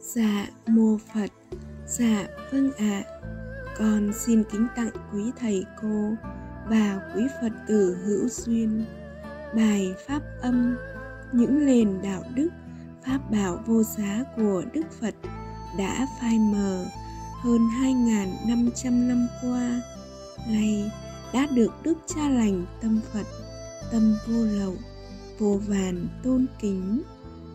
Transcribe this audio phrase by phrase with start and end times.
[0.00, 1.30] Dạ mô Phật
[1.86, 3.20] Dạ vâng ạ à.
[3.78, 6.12] Con xin kính tặng quý thầy cô
[6.68, 8.84] Và quý Phật tử hữu duyên
[9.54, 10.76] Bài Pháp âm,
[11.32, 12.48] Những nền đạo đức,
[13.06, 15.14] Pháp bảo vô giá của Đức Phật
[15.78, 16.84] Đã phai mờ
[17.42, 19.80] hơn 2.500 năm qua
[20.48, 20.90] Nay
[21.32, 23.26] đã được Đức Cha Lành tâm Phật,
[23.92, 24.74] Tâm vô lậu,
[25.38, 27.02] Vô vàn tôn kính,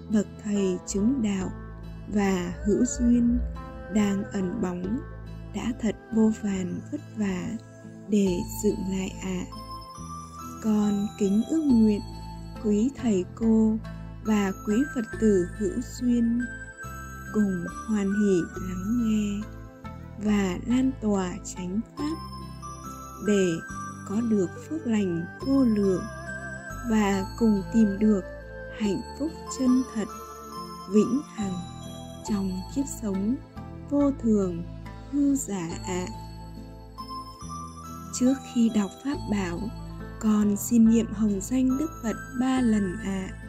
[0.09, 1.49] Bậc Thầy chứng đạo
[2.13, 3.39] và hữu duyên
[3.93, 4.99] đang ẩn bóng
[5.55, 7.47] đã thật vô vàn vất vả
[8.09, 9.51] để dựng lại ạ à.
[10.63, 12.01] con kính ước nguyện
[12.63, 13.77] quý thầy cô
[14.23, 16.41] và quý phật tử hữu duyên
[17.33, 19.41] cùng hoan hỷ lắng nghe
[20.17, 22.15] và lan tỏa chánh pháp
[23.27, 23.47] để
[24.09, 26.03] có được phước lành vô lượng
[26.89, 28.21] và cùng tìm được
[28.77, 30.05] hạnh phúc chân thật,
[30.93, 31.72] vĩnh hằng
[32.29, 33.35] trong kiếp sống
[33.89, 34.63] vô thường,
[35.11, 36.07] hư giả ạ à.
[38.19, 39.59] trước khi đọc pháp bảo,
[40.19, 43.43] con xin niệm hồng danh đức phật ba lần ạ à.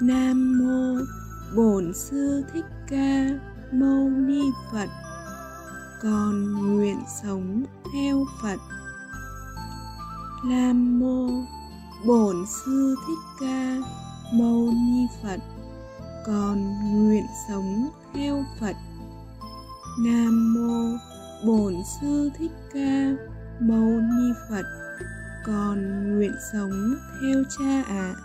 [0.00, 1.04] nam mô
[1.56, 3.26] bổn sư thích ca
[3.72, 4.88] mâu ni phật
[6.02, 8.58] con nguyện sống theo phật
[10.44, 11.28] nam mô
[12.06, 13.76] bổn sư thích ca
[14.32, 15.40] mâu ni phật
[16.26, 18.76] con nguyện sống theo phật
[19.98, 20.98] nam mô
[21.46, 23.16] bổn sư thích ca
[23.60, 24.64] mâu ni phật,
[25.46, 28.16] con nguyện sống theo cha ạ à.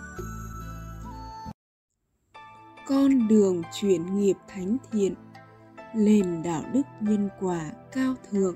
[2.87, 5.13] con đường chuyển nghiệp thánh thiện,
[5.95, 8.55] lên đạo đức nhân quả cao thượng,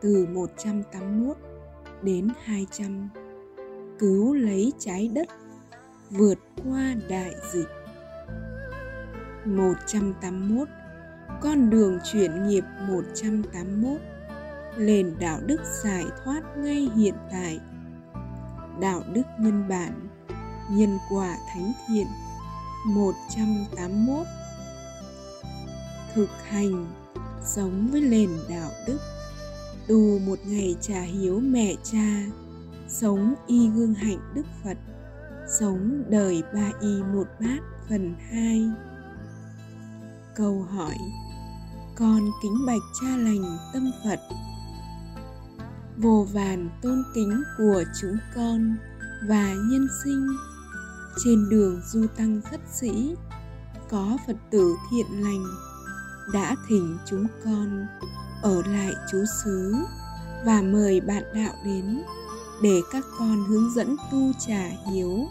[0.00, 1.36] từ 181
[2.02, 3.08] đến 200
[3.98, 5.28] cứu lấy trái đất,
[6.10, 7.68] vượt qua đại dịch
[9.56, 10.68] 181
[11.40, 14.00] Con đường chuyển nghiệp 181
[14.78, 17.60] Nền đạo đức giải thoát ngay hiện tại.
[18.80, 20.08] Đạo đức nhân bản,
[20.70, 22.06] Nhân quả thánh thiện
[22.86, 24.26] 181
[26.14, 26.86] Thực hành,
[27.44, 28.98] Sống với nền đạo đức.
[29.88, 32.22] Tu một ngày trả hiếu mẹ cha,
[32.88, 34.76] Sống y gương hạnh Đức Phật,
[35.58, 38.70] Sống đời ba y một bát phần hai
[40.38, 40.96] câu hỏi,
[41.96, 44.20] con kính bạch cha lành tâm phật.
[45.96, 48.76] Vô vàn tôn kính của chúng con
[49.28, 50.26] và nhân sinh,
[51.24, 53.14] trên đường du tăng khất sĩ,
[53.90, 55.44] có phật tử thiện lành
[56.32, 57.86] đã thỉnh chúng con
[58.42, 59.74] ở lại chú xứ
[60.46, 62.02] và mời bạn đạo đến
[62.62, 65.26] để các con hướng dẫn tu trả hiếu.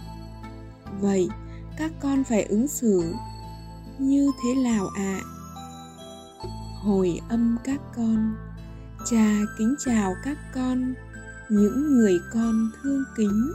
[1.02, 1.30] Vậy
[1.78, 3.14] các con phải ứng xử
[4.00, 5.20] như thế nào ạ?
[5.24, 5.38] À?
[6.88, 8.36] hồi âm các con,
[9.12, 10.94] cha kính chào các con,
[11.50, 13.54] những người con thương kính.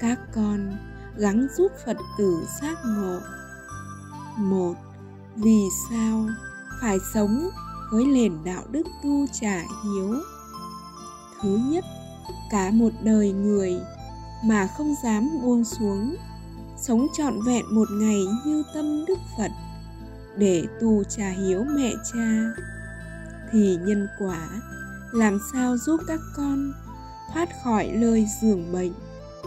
[0.00, 0.76] Các con
[1.16, 3.18] gắng giúp phật tử giác ngộ.
[4.38, 4.74] Một,
[5.36, 5.60] vì
[5.90, 6.26] sao
[6.80, 7.48] phải sống
[7.92, 10.14] với nền đạo đức tu trả hiếu?
[11.42, 11.84] Thứ nhất,
[12.50, 13.80] cả một đời người
[14.44, 16.16] mà không dám buông xuống
[16.86, 19.50] sống trọn vẹn một ngày như tâm đức phật,
[20.36, 22.42] để tu trả hiếu mẹ cha.
[23.52, 24.48] Thì nhân quả,
[25.12, 26.72] làm sao giúp các con
[27.34, 28.92] thoát khỏi lời giường bệnh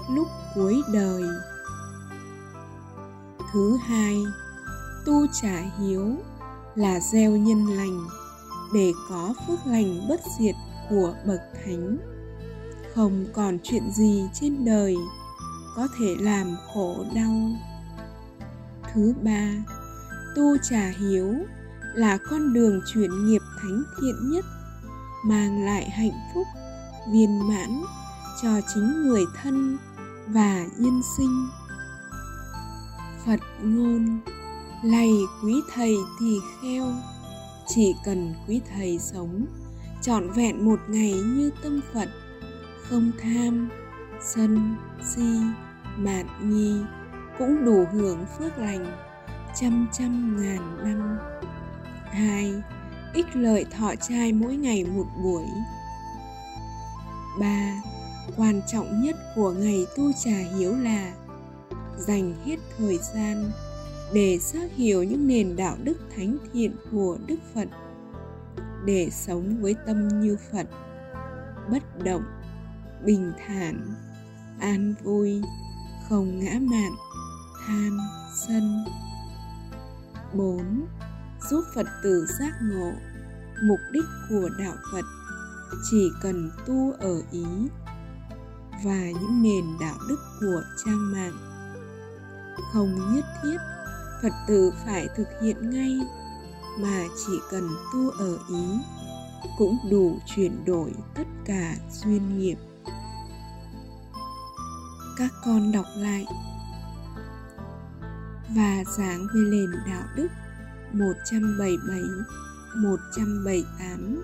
[0.10, 1.24] lúc cuối đời?
[3.54, 4.16] Thứ hai,
[5.06, 6.16] tu trả hiếu
[6.76, 8.08] là gieo nhân lành
[8.74, 10.56] để có phước lành bất diệt
[10.90, 11.98] của bậc thánh.
[12.96, 14.96] Không còn chuyện gì trên đời
[15.78, 17.52] có thể làm khổ đau.
[18.94, 19.52] Thứ ba,
[20.36, 21.34] tu trà hiếu
[21.94, 24.46] là con đường chuyển nghiệp thánh thiện nhất,
[25.26, 26.48] mang lại hạnh phúc,
[27.12, 27.82] viên mãn
[28.42, 29.78] cho chính người thân
[30.28, 31.48] và nhân sinh.
[33.26, 34.20] Phật ngôn,
[34.84, 35.12] lạy
[35.44, 36.86] quý thầy thì kheo,
[37.68, 39.46] chỉ cần quý thầy sống,
[40.02, 42.10] trọn vẹn một ngày như tâm phật,
[42.90, 43.70] không tham,
[44.22, 45.24] sân si
[45.98, 46.82] mạn nhi
[47.38, 48.98] cũng đủ hưởng phước lành
[49.56, 51.18] trăm trăm ngàn năm.
[52.06, 52.54] Hai,
[53.14, 55.44] ích lợi thọ trai mỗi ngày một buổi.
[57.40, 57.74] Ba,
[58.38, 61.14] quan trọng nhất của ngày tu trà hiếu là
[61.98, 63.52] dành hết thời gian
[64.14, 67.68] để xác hiểu những nền đạo đức thánh thiện của đức phật,
[68.86, 70.68] để sống với tâm như phật,
[71.72, 72.24] bất động,
[73.06, 73.94] bình thản,
[74.60, 75.42] an vui
[76.10, 76.92] không ngã mạn
[77.66, 77.98] tham
[78.48, 78.86] sân
[80.34, 80.86] 4.
[81.50, 82.92] Giúp Phật tử giác ngộ,
[83.64, 85.06] Mục đích của đạo Phật,
[85.92, 87.46] chỉ cần tu ở ý
[88.84, 91.34] và những nền đạo đức của trang mạng
[92.74, 93.58] không nhất thiết
[94.22, 96.00] phật tử phải thực hiện ngay,
[96.80, 98.80] mà chỉ cần tu ở ý
[99.58, 102.58] cũng đủ chuyển đổi tất cả duyên nghiệp
[105.18, 106.26] các con đọc lại.
[108.56, 110.28] Và giảng về nền đạo đức
[110.94, 112.02] 177
[112.76, 114.24] 178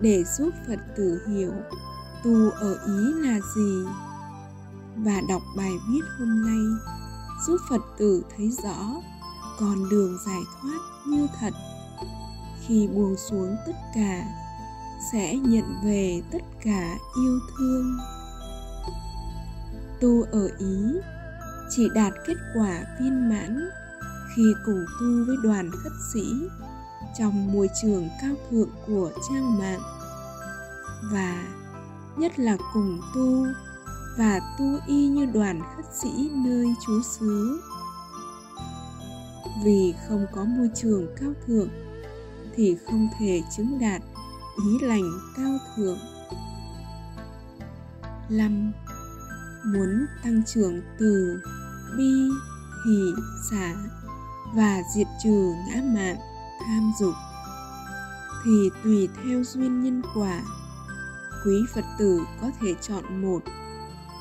[0.00, 1.52] để giúp Phật tử hiểu
[2.24, 3.84] tu ở ý là gì.
[4.96, 6.90] Và đọc bài viết hôm nay,
[7.46, 8.94] giúp Phật tử thấy rõ
[9.60, 11.52] con đường giải thoát như thật.
[12.66, 14.24] Khi buông xuống tất cả,
[15.12, 17.98] sẽ nhận về tất cả yêu thương
[20.00, 21.00] tu ở ý,
[21.70, 23.70] chỉ đạt kết quả viên mãn
[24.36, 26.48] khi cùng tu với đoàn khất sĩ
[27.18, 29.80] trong môi trường cao thượng của trang mạng
[31.12, 31.44] và
[32.16, 33.46] nhất là cùng tu
[34.18, 37.60] và tu y như đoàn khất sĩ nơi chú xứ
[39.64, 41.68] vì không có môi trường cao thượng
[42.56, 44.02] thì không thể chứng đạt
[44.64, 45.98] ý lành cao thượng
[48.28, 48.72] 5.
[49.64, 51.40] Muốn tăng trưởng từ
[51.96, 52.30] bi,
[52.86, 53.12] hỷ,
[53.50, 53.74] xả
[54.54, 56.16] và diệt trừ ngã mạn,
[56.66, 57.14] tham dục.
[58.44, 60.42] Thì tùy theo duyên nhân quả
[61.44, 63.42] quý phật tử có thể chọn một.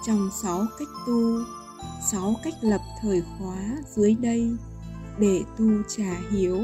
[0.08, 1.40] Trong sáu cách tu
[2.12, 3.58] sáu cách lập thời khóa
[3.96, 4.52] dưới đây
[5.20, 6.64] để tu trả hiếu.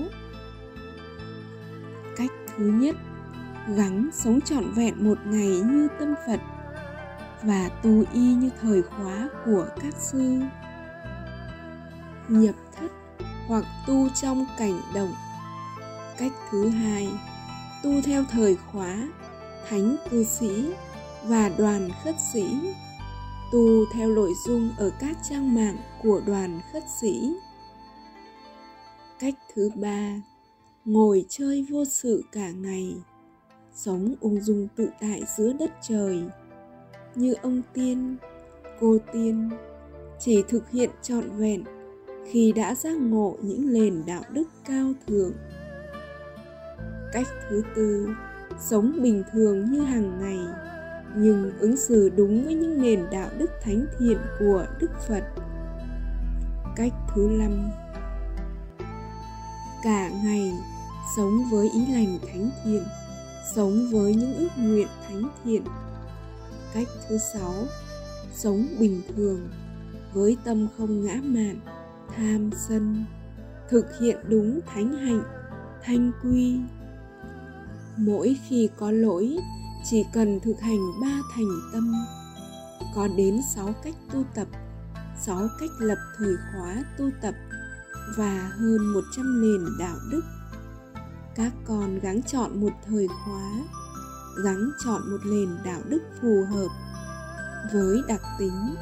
[2.18, 2.96] Cách thứ nhất
[3.76, 6.40] gắng sống trọn vẹn một ngày như tâm phật
[7.44, 10.40] và tu y như thời khóa của các sư.
[12.28, 12.92] Nhập thất
[13.48, 15.14] hoặc tu trong cảnh động.
[16.18, 17.10] Cách thứ hai,
[17.84, 19.08] tu theo thời khóa,
[19.70, 20.66] thánh cư sĩ
[21.24, 22.46] và đoàn khất sĩ.
[23.52, 27.34] Tu theo nội dung ở các trang mạng của đoàn khất sĩ.
[29.20, 30.22] Cách thứ ba,
[30.86, 32.96] ngồi chơi vô sự cả ngày.
[33.74, 36.24] Sống ung dung tự tại giữa đất trời
[37.16, 38.18] như ông tiên,
[38.80, 39.50] cô tiên,
[40.20, 41.64] chỉ thực hiện trọn vẹn
[42.32, 45.32] khi đã giác ngộ những nền đạo đức cao thượng.
[47.14, 48.10] Cách thứ tư,
[48.60, 50.40] sống bình thường như hàng ngày,
[51.16, 55.24] nhưng ứng xử đúng với những nền đạo đức thánh thiện của đức phật.
[56.76, 57.70] Cách thứ năm,
[59.84, 60.52] cả ngày
[61.18, 62.84] sống với ý lành thánh thiện,
[63.56, 65.64] sống với những ước nguyện thánh thiện
[66.76, 67.54] cách thứ sáu,
[68.36, 69.50] sống bình thường
[70.14, 71.60] với tâm không ngã mạn,
[72.16, 73.06] tham sân,
[73.70, 75.24] thực hiện đúng thánh hạnh,
[75.84, 76.60] thanh quy.
[77.98, 79.38] Mỗi khi có lỗi,
[79.90, 81.94] chỉ cần thực hành ba thành tâm.
[82.96, 84.48] Có đến sáu cách tu tập,
[85.22, 87.36] sáu cách lập thời khóa tu tập
[88.18, 90.22] và hơn 100 nền đạo đức.
[91.36, 93.52] Các con gắng chọn một thời khóa
[94.44, 96.68] gắng chọn một nền đạo đức phù hợp
[97.74, 98.76] với đặc tính,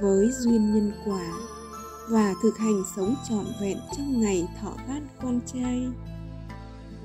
[0.00, 1.32] với duyên nhân quả
[2.10, 5.88] và thực hành sống trọn vẹn trong ngày thọ bát con trai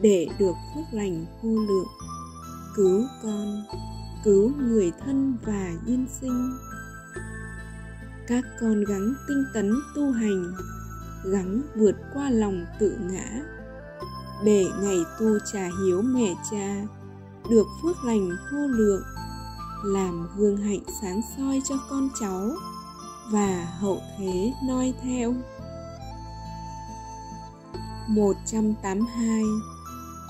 [0.01, 1.87] để được phước lành vô lượng.
[2.75, 3.63] Cứu con,
[4.23, 6.57] cứu người thân và nhân sinh.
[8.27, 10.53] Các con gắng tinh tấn tu hành,
[11.25, 13.41] gắng vượt qua lòng tự ngã
[14.45, 16.81] để ngày tu trả hiếu mẹ cha
[17.49, 19.03] được phước lành vô lượng,
[19.83, 22.49] làm gương hạnh sáng soi cho con cháu
[23.31, 25.33] và hậu thế noi theo.
[28.07, 29.43] 182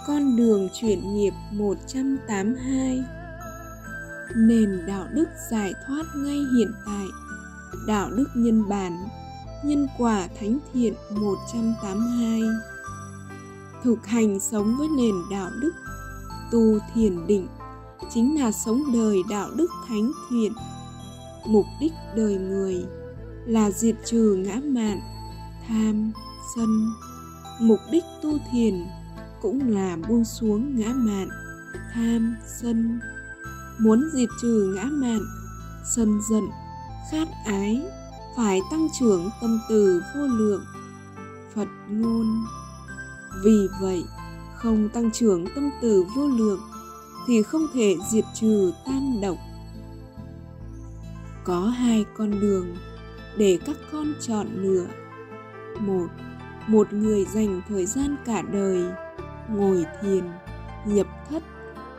[0.08, 3.04] con đường chuyển nghiệp 182
[4.36, 7.06] Nền đạo đức giải thoát ngay hiện tại,
[7.88, 9.08] Đạo đức nhân bản,
[9.64, 12.42] Nhân quả thánh thiện 182
[13.84, 15.72] Thực hành sống với nền đạo đức
[16.54, 17.48] Tu thiền định
[18.10, 20.54] Chính là sống đời đạo đức thánh thiện.
[21.48, 22.86] Mục đích đời người
[23.46, 25.00] Là diệt trừ ngã mạn
[25.68, 26.12] Tham,
[26.56, 26.94] sân.
[27.62, 28.86] Mục đích tu thiền
[29.42, 31.28] cũng là buông xuống ngã mạn
[31.94, 33.00] tham sân.
[33.80, 35.22] Muốn diệt trừ ngã mạn
[35.96, 36.44] sân giận
[37.12, 37.82] khát ái
[38.38, 40.66] phải tăng trưởng tâm từ vô lượng.
[41.56, 42.46] Phật ngôn.
[43.44, 44.04] Vì vậy
[44.64, 46.60] không tăng trưởng tâm từ vô lượng,
[47.28, 49.38] thì không thể diệt trừ tam độc.
[51.44, 52.76] Có hai con đường
[53.38, 54.86] để các con chọn lựa.
[55.80, 56.08] Một
[56.68, 58.84] một người dành thời gian cả đời
[59.50, 60.24] ngồi thiền,
[60.86, 61.44] nhập thất,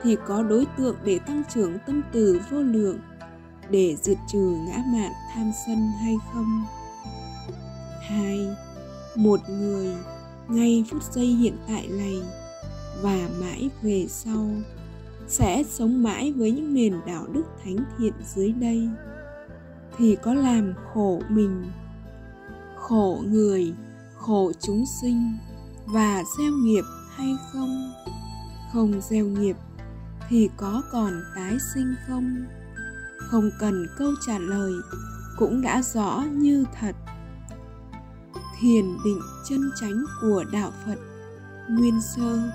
[0.02, 2.98] thì có đối tượng để tăng trưởng tâm từ vô lượng,
[3.70, 6.64] để diệt trừ ngã mạn tham sân hay không?
[8.08, 8.48] Hai,
[9.16, 9.94] một người,
[10.48, 12.22] ngay phút giây hiện tại này
[13.02, 14.48] và mãi về sau,
[15.28, 18.88] sẽ sống mãi với những nền đạo đức thánh thiện dưới đây.
[19.98, 21.64] Thì có làm khổ mình,
[22.76, 23.72] khổ người,
[24.16, 25.32] khổ chúng sinh
[25.86, 26.84] và gieo nghiệp
[27.16, 27.92] hay không?
[28.72, 29.56] Không gieo nghiệp
[30.28, 32.44] thì có còn tái sinh không?
[33.18, 34.72] Không cần câu trả lời
[35.38, 36.96] cũng đã rõ như thật.
[38.60, 40.98] Thiền định chân chánh của đạo phật
[41.68, 42.50] nguyên sơ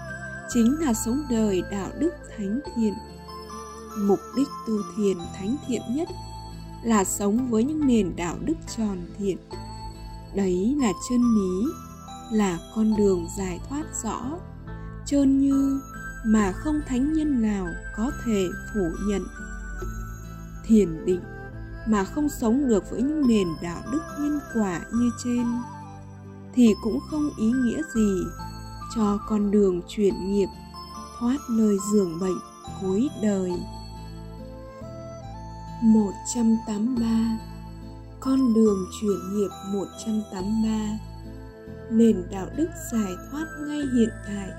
[0.53, 2.93] chính là sống đời đạo đức thánh thiện.
[3.97, 6.09] Mục đích tu thiền thánh thiện nhất
[6.83, 9.37] là sống với những nền đạo đức tròn thiện.
[10.35, 11.71] Đấy là chân lý,
[12.31, 14.21] là con đường giải thoát rõ
[15.05, 15.81] trơn như
[16.25, 19.23] mà không thánh nhân nào có thể phủ nhận.
[20.65, 21.21] Thiền định
[21.87, 25.45] mà không sống được với những nền đạo đức nhân quả như trên
[26.53, 28.23] thì cũng không ý nghĩa gì
[28.95, 30.47] cho con đường chuyển nghiệp,
[31.19, 32.39] thoát nơi giường bệnh
[32.81, 33.51] cuối đời.
[35.83, 37.39] 183
[38.19, 40.99] Con đường chuyển nghiệp 183
[41.91, 44.49] Nền đạo đức giải thoát ngay hiện tại.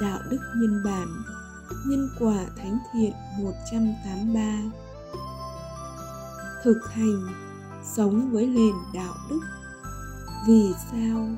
[0.00, 1.08] Đạo đức nhân bản,
[1.86, 3.12] Nhân quả thánh thiện
[3.42, 4.62] 183
[6.64, 7.26] Thực hành,
[7.84, 9.40] Sống với nền đạo đức.
[10.46, 11.28] Vì sao?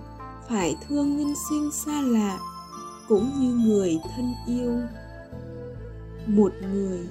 [0.48, 2.38] Phải thương nhân sinh xa lạ
[3.08, 4.80] cũng như người thân yêu.
[6.26, 7.08] Một người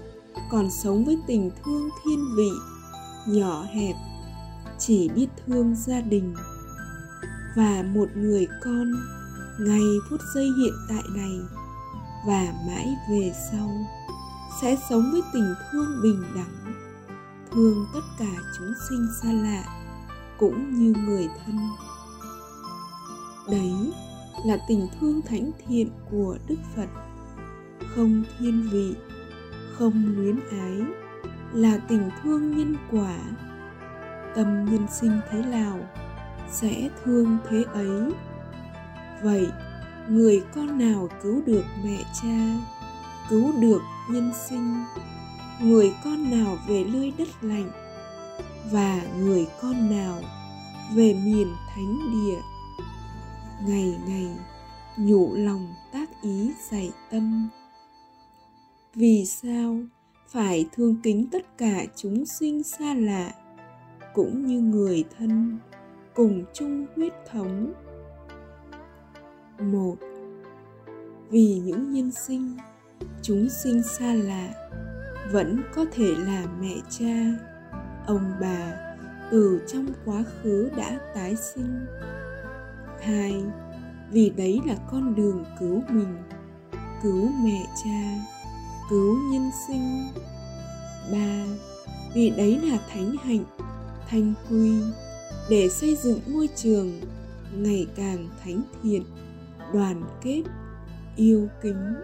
[0.51, 2.51] còn sống với tình thương thiên vị,
[3.27, 3.95] nhỏ hẹp,
[4.79, 6.35] chỉ biết thương gia đình.
[7.55, 8.91] Và một người con
[9.59, 11.39] ngay phút giây hiện tại này
[12.27, 13.69] và mãi về sau
[14.61, 16.73] sẽ sống với tình thương bình đẳng,
[17.51, 19.63] thương tất cả chúng sinh xa lạ
[20.39, 21.55] cũng như người thân
[23.49, 23.91] đấy
[24.45, 26.87] là tình thương thánh thiện của đức phật.
[27.95, 28.95] Không thiên vị,
[29.73, 30.77] không luyến ái
[31.53, 33.17] là tình thương nhân quả.
[34.35, 35.79] Tâm nhân sinh thế nào
[36.51, 38.11] sẽ thương thế ấy?
[39.23, 39.47] Vậy
[40.09, 42.57] người con nào cứu được mẹ cha,
[43.29, 44.75] cứu được nhân sinh?
[45.61, 47.71] Người con nào về nơi đất lạnh?
[48.71, 50.21] Và người con nào
[50.95, 52.54] về miền thánh địa?
[53.67, 54.27] Ngày ngày
[54.97, 57.49] nhủ lòng tác ý dạy tâm.
[58.93, 59.77] Vì sao
[60.27, 63.31] phải thương kính tất cả chúng sinh xa lạ,
[64.13, 65.57] cũng như người thân
[66.13, 67.73] cùng chung huyết thống?
[69.59, 69.95] Một,
[71.29, 72.57] vì những nhân sinh,
[73.21, 74.69] chúng sinh xa lạ
[75.31, 77.15] vẫn có thể là mẹ cha,
[78.07, 78.85] ông bà
[79.31, 81.85] từ trong quá khứ đã tái sinh
[83.05, 83.43] hai,
[84.11, 86.17] vì đấy là con đường cứu mình,
[87.03, 88.25] cứu mẹ cha,
[88.89, 90.07] cứu nhân sinh.
[91.11, 91.45] Ba,
[92.13, 93.43] vì đấy là thánh hạnh,
[94.09, 94.71] thanh quy,
[95.49, 97.01] để xây dựng môi trường
[97.53, 99.03] ngày càng thánh thiện,
[99.73, 100.43] đoàn kết,
[101.15, 101.95] yêu kính.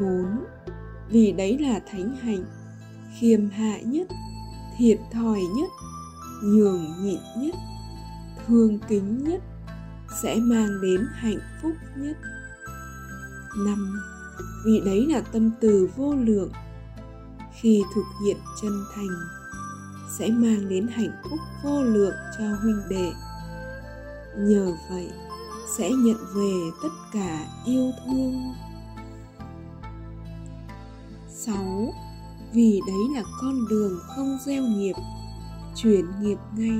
[0.00, 0.44] Bốn,
[1.08, 2.44] vì đấy là thánh hạnh,
[3.18, 4.08] khiêm hạ nhất,
[4.78, 5.70] thiệt thòi nhất,
[6.42, 7.54] nhường nhịn nhất,
[8.46, 9.42] thương kính nhất
[10.22, 12.16] sẽ mang đến hạnh phúc nhất
[13.56, 14.00] năm
[14.64, 16.50] vì đấy là tâm từ vô lượng
[17.60, 19.08] khi thực hiện chân thành
[20.18, 23.12] sẽ mang đến hạnh phúc vô lượng cho huynh đệ
[24.38, 25.10] nhờ vậy
[25.78, 28.54] sẽ nhận về tất cả yêu thương
[31.46, 31.94] 6.
[32.52, 34.94] Vì đấy là con đường không gieo nghiệp,
[35.76, 36.78] chuyển nghiệp ngay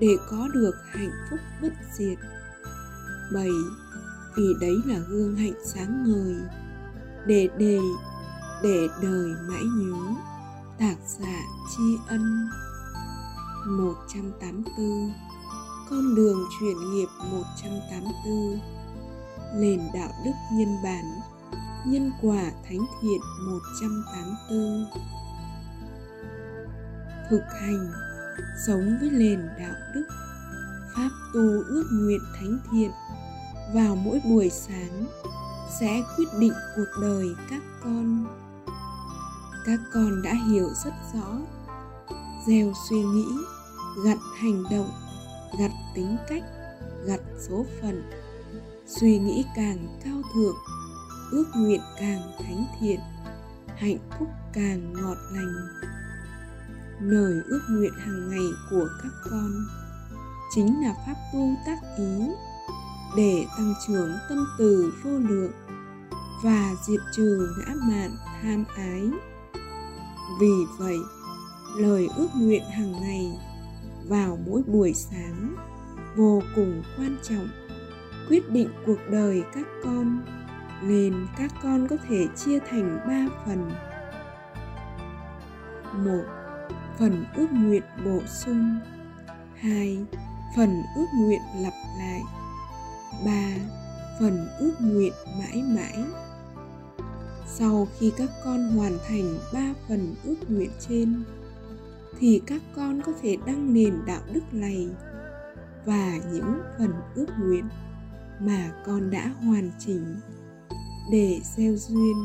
[0.00, 2.18] để có được hạnh phúc bất diệt.
[3.32, 3.48] 7.
[4.36, 6.36] Vì đấy là gương hạnh sáng ngời,
[7.26, 7.78] để đề,
[8.62, 10.14] để đời mãi nhớ,
[10.78, 11.40] tạc giả
[11.76, 12.48] tri ân.
[13.68, 15.12] 184
[15.90, 18.60] Con đường chuyển nghiệp 184
[19.54, 21.04] Nền đạo đức nhân bản
[21.86, 24.86] Nhân quả thánh thiện 184
[27.30, 27.92] Thực hành
[28.66, 30.06] Sống với nền đạo đức
[30.96, 32.90] Pháp tu ước nguyện thánh thiện
[33.74, 35.06] vào mỗi buổi sáng,
[35.80, 38.26] Sẽ quyết định cuộc đời các con.
[39.66, 41.38] Các con đã hiểu rất rõ,
[42.46, 43.26] Gieo suy nghĩ,
[44.04, 44.90] Gặt hành động,
[45.58, 46.42] Gặt tính cách,
[47.04, 48.02] gặt số phận.
[48.86, 50.56] Suy nghĩ càng cao thượng,
[51.30, 53.00] ước nguyện càng thánh thiện,
[53.76, 55.54] hạnh phúc càng ngọt lành.
[57.00, 59.50] Lời ước nguyện hàng ngày của các con
[60.54, 62.28] chính là pháp tu tác ý
[63.16, 65.52] để tăng trưởng tâm từ vô lượng
[66.44, 68.10] và diệt trừ ngã mạn
[68.42, 69.10] tham ái.
[70.40, 70.98] Vì vậy,
[71.76, 73.38] lời ước nguyện hàng ngày
[74.08, 75.56] vào mỗi buổi sáng
[76.16, 77.48] vô cùng quan trọng.
[78.28, 80.22] Quyết định cuộc đời các con
[80.82, 83.70] nên các con có thể chia thành ba phần.
[86.04, 86.24] Một,
[86.98, 88.78] phần ước nguyện bổ sung.
[89.54, 90.04] Hai,
[90.56, 92.20] phần ước nguyện lặp lại
[93.24, 93.54] ba
[94.20, 96.04] phần ước nguyện mãi mãi.
[97.46, 101.24] Sau khi các con hoàn thành ba phần ước nguyện trên,
[102.18, 104.88] thì các con có thể đăng nền đạo đức này
[105.84, 107.68] và những phần ước nguyện
[108.40, 110.16] mà con đã hoàn chỉnh
[111.12, 112.16] để gieo duyên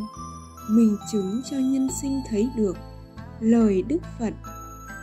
[0.69, 2.77] mình chứng cho nhân sinh thấy được
[3.39, 4.33] lời đức phật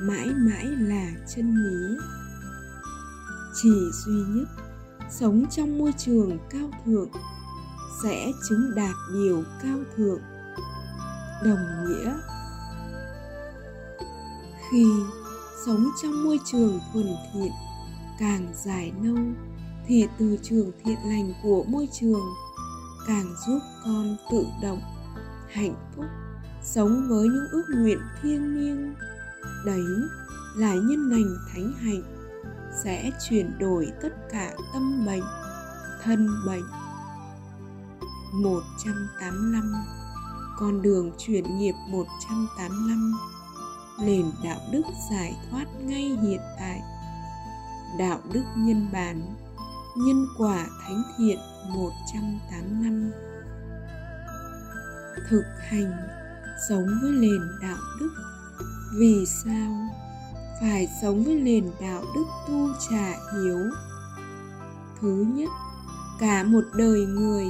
[0.03, 1.97] mãi mãi là chân lý.
[3.63, 3.71] Chỉ
[4.05, 4.49] duy nhất
[5.11, 7.09] sống trong môi trường cao thượng,
[8.03, 10.21] sẽ chứng đạt điều cao thượng.
[11.45, 12.15] Đồng nghĩa,
[14.71, 14.87] khi
[15.67, 17.53] sống trong môi trường thuần thiện,
[18.19, 19.17] càng dài lâu
[19.87, 22.23] thì từ trường thiện lành của môi trường
[23.07, 24.81] càng giúp con tự động,
[25.49, 26.05] hạnh phúc,
[26.63, 28.95] sống với những ước nguyện thiêng liêng.
[29.67, 29.85] Đấy
[30.57, 32.20] là nhân lành thánh hạnh
[32.85, 35.23] sẽ chuyển đổi tất cả tâm bệnh
[36.03, 36.65] thân bệnh
[38.33, 39.75] 185
[40.59, 43.13] Con đường chuyển nghiệp 185
[44.01, 46.83] Nền đạo đức giải thoát ngay hiện tại.
[47.99, 49.35] Đạo đức nhân bản,
[49.97, 53.11] Nhân quả thánh thiện 185
[55.29, 55.93] Thực hành,
[56.69, 58.11] Sống với nền đạo đức.
[58.99, 59.89] Vì sao?
[60.61, 63.59] Phải sống với nền đạo đức tu trả hiếu.
[65.01, 65.51] Thứ nhất,
[66.21, 67.47] Cả một đời người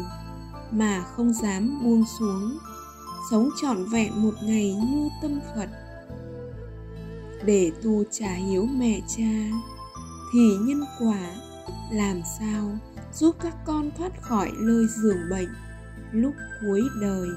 [0.71, 2.59] mà không dám buông xuống,
[3.31, 5.69] sống trọn vẹn một ngày như tâm phật.
[7.45, 9.59] Để tu trả hiếu mẹ cha
[10.33, 11.31] thì nhân quả
[11.93, 12.79] làm sao
[13.15, 15.49] giúp các con thoát khỏi lơi giường bệnh
[16.13, 17.29] lúc cuối đời?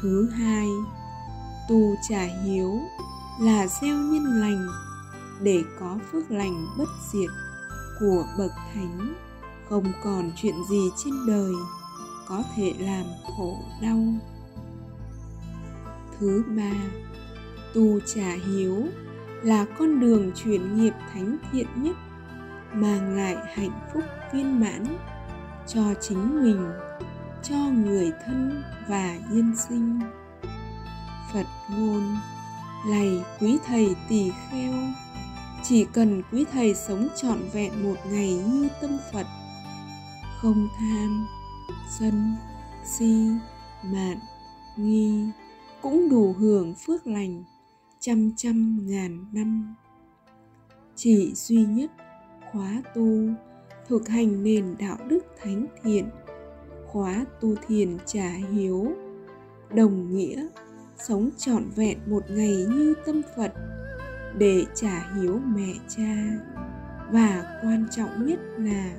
[0.00, 0.66] Thứ hai,
[1.68, 2.80] tu trả hiếu
[3.40, 4.66] là gieo nhân lành,
[5.40, 7.30] để có phước lành bất diệt
[8.00, 9.14] của bậc thánh.
[9.68, 11.52] Không còn chuyện gì trên đời
[12.28, 13.04] có thể làm
[13.36, 14.04] khổ đau.
[16.18, 16.72] Thứ ba,
[17.74, 18.76] tu trả hiếu
[19.42, 21.96] là con đường chuyển nghiệp thánh thiện nhất,
[22.72, 24.84] mang lại hạnh phúc viên mãn
[25.66, 26.70] cho chính mình,
[27.42, 30.00] cho người thân và nhân sinh.
[31.32, 32.16] Phật ngôn
[32.86, 34.72] lạy quý thầy tỳ kheo,
[35.62, 39.26] chỉ cần quý thầy sống trọn vẹn một ngày như tâm phật.
[40.40, 41.26] Không tham,
[41.98, 42.34] sân,
[42.84, 43.28] si,
[43.84, 44.18] mạn,
[44.76, 45.24] nghi
[45.82, 47.44] cũng đủ hưởng phước lành
[48.00, 49.74] trăm trăm ngàn năm.
[50.96, 51.90] Chỉ duy nhất
[52.52, 53.06] khóa tu
[53.88, 56.08] thực hành nền đạo đức thánh thiện,
[56.86, 58.92] khóa tu thiền trả hiếu,
[59.74, 60.46] đồng nghĩa
[61.08, 63.52] sống trọn vẹn một ngày như tâm phật,
[64.38, 66.14] để trả hiếu mẹ cha.
[67.10, 68.92] Và quan trọng nhất là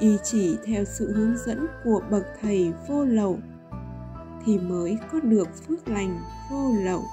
[0.00, 3.38] y chỉ theo sự hướng dẫn của bậc thầy vô lậu,
[4.46, 7.04] thì mới có được phước lành vô lậu.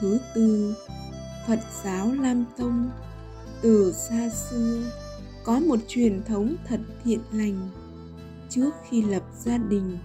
[0.00, 0.74] Thứ tư,
[1.46, 2.90] phật giáo lam tông.
[3.62, 4.82] Từ xa xưa,
[5.44, 7.68] có một truyền thống thật thiện lành.
[8.48, 9.98] Trước khi lập gia đình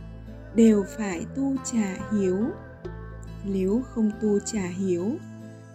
[0.55, 2.37] đều phải tu trả hiếu.
[3.43, 5.11] Nếu không tu trả hiếu,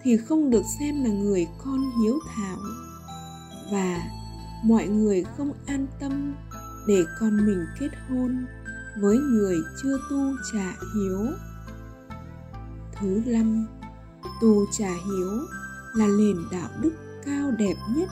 [0.03, 2.59] thì không được xem là người con hiếu thảo.
[3.73, 4.03] Và
[4.65, 6.35] mọi người không an tâm
[6.87, 8.47] để con mình kết hôn
[9.01, 11.27] với người chưa tu trả hiếu.
[13.01, 13.67] Thứ năm,
[14.41, 15.31] tu trả hiếu
[15.95, 16.93] là nền đạo đức
[17.25, 18.09] cao đẹp nhất,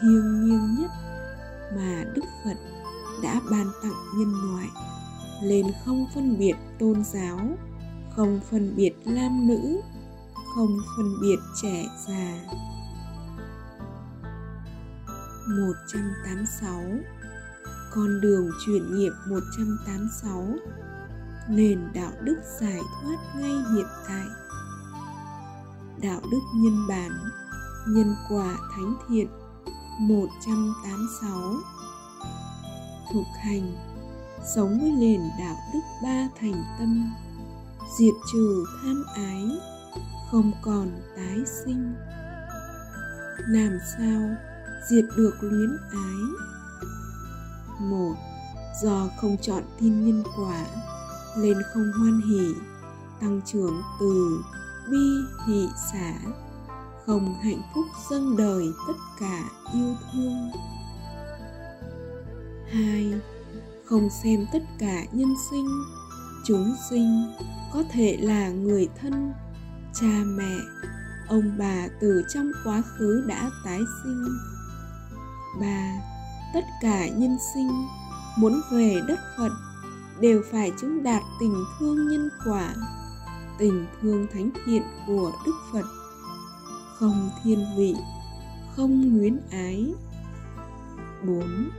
[0.00, 0.90] thiêng liêng nhất
[1.76, 2.56] mà đức phật
[3.22, 4.68] đã ban tặng nhân loại
[5.42, 7.38] lên không phân biệt tôn giáo,
[8.16, 9.80] không phân biệt nam nữ,
[10.54, 12.56] không phân biệt trẻ già.
[15.48, 16.82] 186
[17.90, 20.46] Con đường chuyển nghiệp 186
[21.48, 24.26] Nền đạo đức giải thoát ngay hiện tại.
[26.02, 27.10] Đạo đức nhân bản,
[27.86, 29.26] Nhân quả thánh thiện
[30.00, 31.54] 186
[33.12, 33.91] Thực hành
[34.44, 37.12] Sống với nền đạo đức ba thành tâm,
[37.98, 39.44] Diệt trừ tham ái,
[40.30, 41.94] Không còn tái sinh.
[43.48, 44.20] Làm sao
[44.90, 46.48] diệt được luyến ái?
[47.80, 48.14] Một,
[48.82, 50.66] Do không chọn tin nhân quả,
[51.36, 52.54] nên không hoan hỷ,
[53.20, 54.42] Tăng trưởng từ
[54.90, 56.14] bi hỷ xả,
[57.06, 60.50] không hạnh phúc dâng đời tất cả yêu thương.
[62.72, 63.20] Hai
[63.84, 65.66] không xem tất cả nhân sinh.
[66.44, 67.32] Chúng sinh
[67.72, 69.32] có thể là người thân,
[69.94, 70.56] cha mẹ,
[71.28, 74.24] ông bà từ trong quá khứ đã tái sinh.
[75.60, 75.92] Ba,
[76.54, 77.70] tất cả nhân sinh
[78.38, 79.50] muốn về đất phật
[80.20, 82.74] đều phải chứng đạt tình thương nhân quả,
[83.58, 85.84] tình thương thánh thiện của đức phật.
[86.98, 87.94] Không thiên vị,
[88.76, 89.94] không luyến ái.
[91.26, 91.70] 4.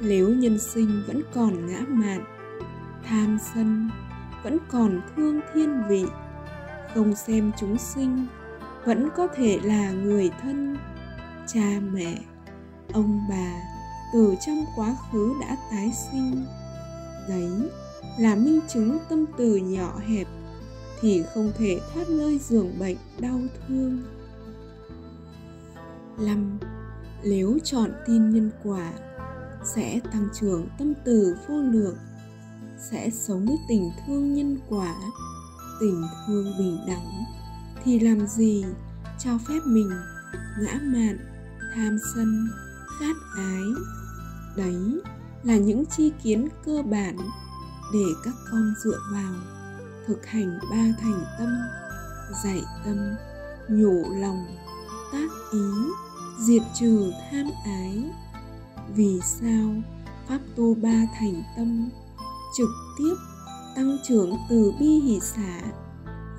[0.00, 2.24] Nếu nhân sinh vẫn còn ngã mạn,
[3.04, 3.90] tham sân,
[4.44, 6.04] vẫn còn thương thiên vị,
[6.94, 8.26] không xem chúng sinh,
[8.84, 10.76] vẫn có thể là người thân,
[11.46, 12.18] cha mẹ,
[12.92, 13.52] ông bà
[14.12, 16.44] từ trong quá khứ đã tái sinh.
[17.28, 17.50] Đấy
[18.18, 20.26] là minh chứng tâm từ nhỏ hẹp
[21.00, 24.02] thì không thể thoát nơi giường bệnh đau thương
[26.18, 26.58] 5.
[27.24, 28.92] Nếu chọn tin nhân quả
[29.64, 31.96] sẽ tăng trưởng tâm từ vô lượng,
[32.90, 34.94] sẽ sống với tình thương nhân quả,
[35.80, 37.24] tình thương bình đẳng.
[37.84, 38.64] Thì làm gì
[39.18, 39.90] cho phép mình
[40.60, 41.18] ngã mạn,
[41.74, 42.48] tham sân,
[43.00, 43.62] khát ái?
[44.56, 45.00] Đấy
[45.42, 47.16] là những chi kiến cơ bản
[47.92, 49.34] để các con dựa vào,
[50.06, 51.58] thực hành ba thành tâm,
[52.44, 52.96] dạy tâm,
[53.68, 54.46] nhủ lòng,
[55.12, 55.68] tác ý,
[56.38, 58.10] diệt trừ tham ái
[58.94, 59.70] vì sao
[60.28, 61.90] pháp tu ba thành tâm
[62.56, 63.14] trực tiếp
[63.76, 65.60] tăng trưởng từ bi hỷ xả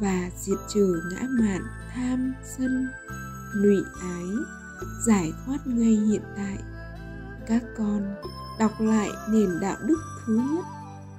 [0.01, 1.61] và diệt trừ ngã mạn
[1.93, 2.87] tham sân,
[3.53, 4.27] lụy ái,
[5.05, 6.57] giải thoát ngay hiện tại?
[7.47, 8.15] Các con
[8.59, 10.65] đọc lại nền đạo đức thứ nhất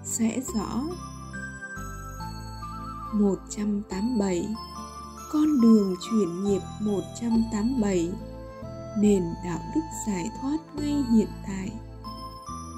[0.05, 0.83] sẽ rõ.
[3.13, 4.49] 187
[5.33, 8.13] Con đường chuyển nghiệp 187
[8.99, 11.73] nền đạo đức giải thoát ngay hiện tại.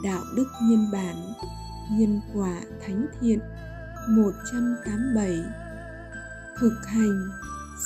[0.05, 1.33] Đạo đức nhân bản
[1.91, 3.39] nhân quả thánh thiện
[4.09, 5.39] 187
[6.59, 7.29] thực hành,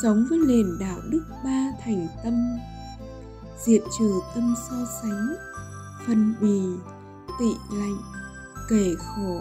[0.03, 2.59] sống với nền đạo đức ba thành tâm.
[3.65, 5.35] Diệt trừ tâm so sánh,
[6.07, 6.61] phân bì,
[7.39, 7.97] tị lạnh,
[8.71, 9.41] kể khổ.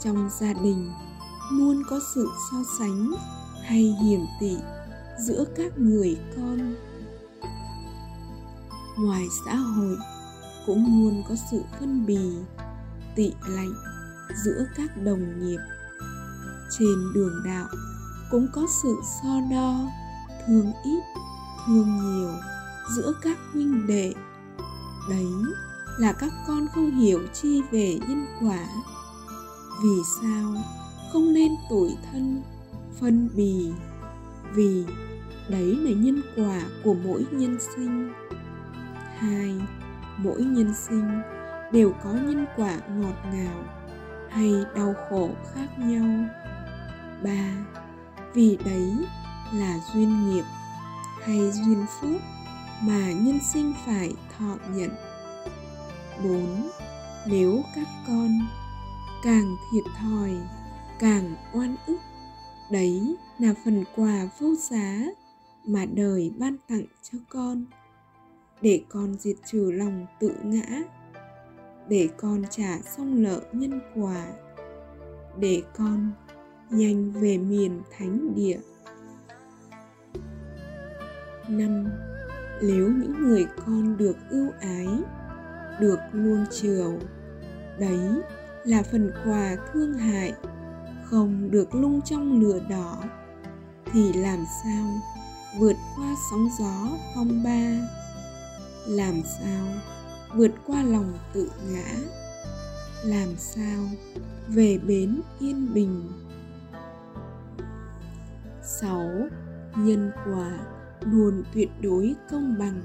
[0.00, 0.92] Trong gia đình,
[1.52, 3.12] luôn có sự so sánh
[3.62, 4.56] hay hiểm tị
[5.26, 6.74] giữa các người con
[8.98, 9.96] ngoài xã hội,
[10.66, 12.32] cũng luôn có sự phân bì,
[13.16, 13.72] tị lạnh
[14.44, 15.58] giữa các đồng nghiệp.
[16.78, 17.68] Trên đường đạo
[18.30, 19.80] cũng có sự so đo,
[20.46, 21.02] thương ít,
[21.66, 22.30] thương nhiều
[22.96, 24.14] giữa các huynh đệ.
[25.10, 25.26] Đấy
[25.98, 28.66] là các con không hiểu chi về nhân quả.
[29.82, 30.54] Vì sao
[31.12, 32.42] không nên tủi thân,
[33.00, 33.72] phân bì?
[34.54, 34.84] Vì
[35.48, 38.12] đấy là nhân quả của mỗi nhân sinh
[39.18, 39.60] hai,
[40.16, 41.20] mỗi nhân sinh
[41.72, 43.64] đều có nhân quả ngọt ngào
[44.30, 46.24] hay đau khổ khác nhau.
[47.22, 47.52] Ba,
[48.34, 48.96] vì đấy
[49.52, 50.44] là duyên nghiệp
[51.22, 52.20] hay duyên phước
[52.82, 54.90] mà nhân sinh phải thọ nhận.
[56.24, 56.70] Bốn,
[57.26, 58.30] nếu các con
[59.24, 60.30] càng thiệt thòi,
[60.98, 61.98] càng oan ức,
[62.70, 64.98] đấy là phần quà vô giá
[65.66, 67.64] mà đời ban tặng cho con
[68.62, 70.82] để con diệt trừ lòng tự ngã.
[71.88, 74.26] Để con trả xong nợ nhân quả.
[75.38, 76.10] Để con
[76.70, 78.58] nhanh về miền thánh địa.
[81.48, 81.84] Năm,
[82.62, 84.88] nếu những người con được ưu ái,
[85.80, 86.98] được nuông chiều,
[87.78, 87.98] đấy
[88.64, 90.32] là phần quà thương hại,
[91.04, 93.02] không được lung trong lửa đỏ,
[93.92, 94.86] thì làm sao
[95.58, 97.88] vượt qua sóng gió phong ba?
[98.86, 99.66] Làm sao
[100.34, 101.96] vượt qua lòng tự ngã
[103.04, 103.88] làm sao
[104.48, 106.10] về bến yên bình
[108.62, 109.28] 6.
[109.76, 110.58] Nhân quả
[111.00, 112.82] luôn tuyệt đối công bằng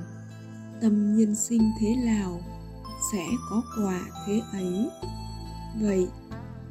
[0.81, 2.41] Tâm nhân sinh thế nào
[3.13, 4.89] sẽ có quả thế ấy
[5.81, 6.07] Vậy,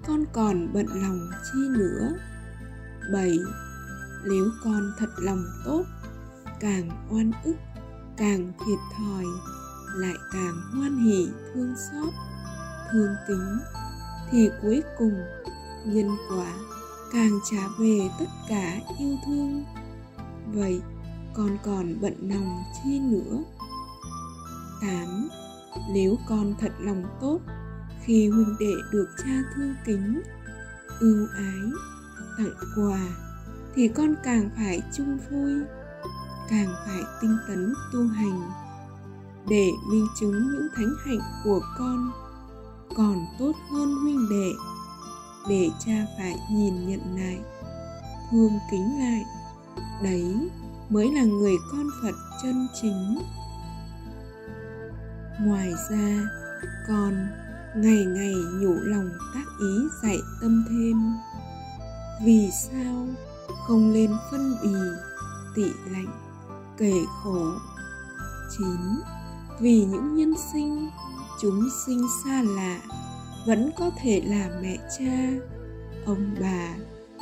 [0.07, 1.21] con còn bận lòng
[1.53, 2.13] chi nữa
[3.13, 3.39] 7.
[4.29, 5.85] Nếu con thật lòng tốt,
[6.61, 7.57] càng oan ức
[8.17, 9.25] càng thiệt thòi
[9.97, 12.13] lại càng hoan hỷ thương xót
[12.93, 13.59] thương kính
[14.31, 15.15] thì cuối cùng
[15.85, 16.55] nhân quả
[17.13, 19.65] càng trả về tất cả yêu thương
[20.55, 20.83] vậy
[21.35, 23.43] con còn bận lòng chi nữa
[24.81, 25.29] 8.
[25.93, 27.41] Nếu con thật lòng tốt
[28.05, 30.23] khi huynh đệ được cha thương kính,
[31.01, 31.71] ưu ái,
[32.39, 33.01] tặng quà
[33.75, 35.55] thì con càng phải chung vui,
[36.51, 38.51] càng phải tinh tấn, tu hành
[39.49, 42.11] để minh chứng những thánh hạnh của con
[42.97, 44.53] còn tốt hơn huynh đệ,
[45.49, 47.41] để cha phải nhìn nhận lại,
[48.31, 49.25] thương kính lại.
[50.03, 50.51] Đấy
[50.89, 53.19] mới là người con phật chân chính.
[55.41, 56.23] Ngoài ra,
[56.89, 57.29] con
[57.77, 60.97] ngày ngày nhủ lòng tác ý dạy tâm thêm.
[62.25, 63.09] Vì sao
[63.67, 64.75] không lên phân bì
[65.55, 66.26] tị lạnh?
[66.79, 67.53] Kể khổ
[68.59, 68.67] 9.
[69.61, 70.91] Vì những nhân sinh,
[71.43, 72.81] chúng sinh xa lạ
[73.47, 75.29] vẫn có thể là mẹ cha,
[76.07, 76.75] ông bà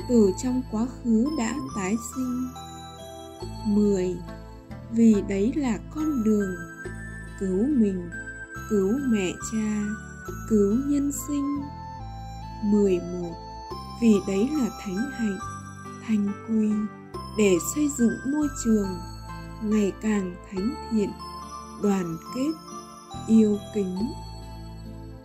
[0.09, 2.49] từ trong quá khứ đã tái sinh.
[3.65, 4.17] 10.
[4.91, 6.55] Vì đấy là con đường
[7.41, 8.11] cứu mình,
[8.71, 9.85] cứu mẹ cha,
[10.49, 11.61] cứu nhân sinh.
[12.65, 13.33] 11.
[14.03, 15.39] Vì đấy là thánh hạnh,
[16.07, 16.71] thanh quy
[17.39, 18.99] để xây dựng môi trường
[19.65, 21.11] ngày càng thánh thiện,
[21.83, 22.51] đoàn kết,
[23.29, 24.13] yêu kính.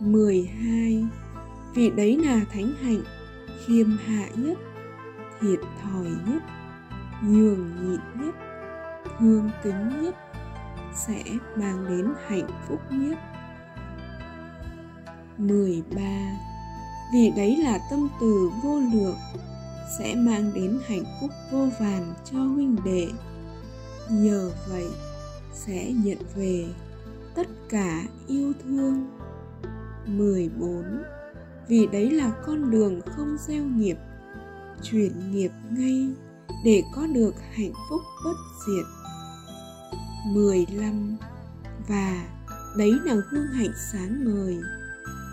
[0.00, 1.04] 12.
[1.74, 3.02] Vì đấy là thánh hạnh,
[3.66, 4.58] khiêm hạ nhất,
[5.40, 6.42] thiệt thòi nhất,
[7.22, 8.34] nhường nhịn nhất,
[9.18, 10.14] thương kính nhất,
[10.94, 11.24] sẽ
[11.56, 13.18] mang đến hạnh phúc nhất.
[15.38, 16.02] 13.
[17.12, 19.16] Vì đấy là tâm từ vô lượng
[19.98, 23.08] sẽ mang đến hạnh phúc vô vàn cho huynh đệ
[24.10, 24.86] nhờ vậy
[25.52, 26.66] sẽ nhận về
[27.34, 29.06] tất cả yêu thương.
[30.06, 31.02] 14
[31.68, 33.96] vì đấy là con đường không gieo nghiệp,
[34.82, 36.08] chuyển nghiệp ngay
[36.64, 38.86] để có được hạnh phúc bất diệt.
[40.26, 41.16] 15
[41.88, 42.24] và
[42.76, 44.58] đấy là hương hạnh sáng ngời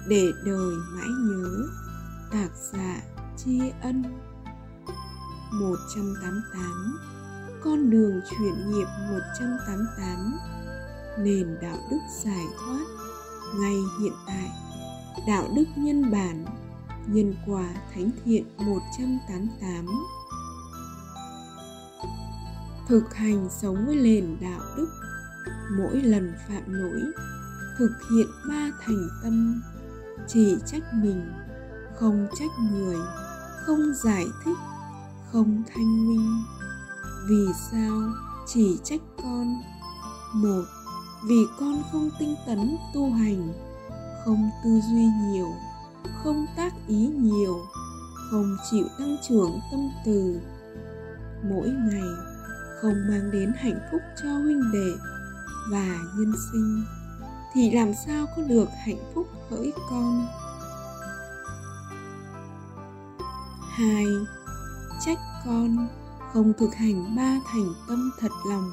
[0.09, 1.67] để đời mãi nhớ,
[2.31, 3.01] tạc dạ
[3.37, 4.03] tri ân.
[5.51, 7.16] 188
[7.67, 8.87] con đường chuyển nghiệp
[9.39, 10.37] 188
[11.19, 12.85] nền đạo đức giải thoát,
[13.59, 14.51] ngay hiện tại.
[15.27, 16.45] Đạo đức nhân bản,
[17.07, 19.85] nhân quả thánh thiện 188
[22.87, 24.89] thực hành sống với nền đạo đức,
[25.77, 27.01] mỗi lần phạm lỗi,
[27.77, 29.61] thực hiện ba thành tâm.
[30.27, 31.31] Chỉ trách mình,
[31.95, 32.97] không trách người,
[33.65, 34.57] không giải thích,
[35.31, 36.43] không thanh minh
[37.27, 38.01] vì sao
[38.47, 39.61] chỉ trách con?
[40.33, 40.63] Một,
[41.23, 43.53] vì con không tinh tấn tu hành,
[44.25, 45.53] không tư duy nhiều,
[46.23, 47.59] không tác ý nhiều,
[48.31, 50.39] không chịu tăng trưởng tâm từ.
[51.49, 52.09] Mỗi ngày
[52.81, 54.91] không mang đến hạnh phúc cho huynh đệ
[55.71, 56.83] và nhân sinh,
[57.53, 60.27] thì làm sao có được hạnh phúc hỡi con?
[63.69, 64.05] Hai,
[65.05, 65.87] trách con
[66.33, 68.71] không thực hành ba thành tâm thật lòng.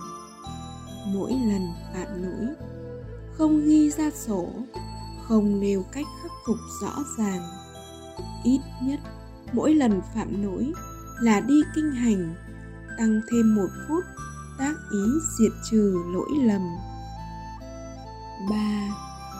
[1.06, 2.54] Mỗi lần phạm lỗi,
[3.38, 4.48] không ghi ra sổ,
[5.28, 7.42] không nêu cách khắc phục rõ ràng.
[8.44, 9.00] Ít nhất,
[9.52, 10.72] mỗi lần phạm lỗi
[11.20, 12.34] là đi kinh hành,
[12.98, 14.04] tăng thêm một phút
[14.58, 16.62] tác ý diệt trừ lỗi lầm.
[18.50, 18.88] Ba,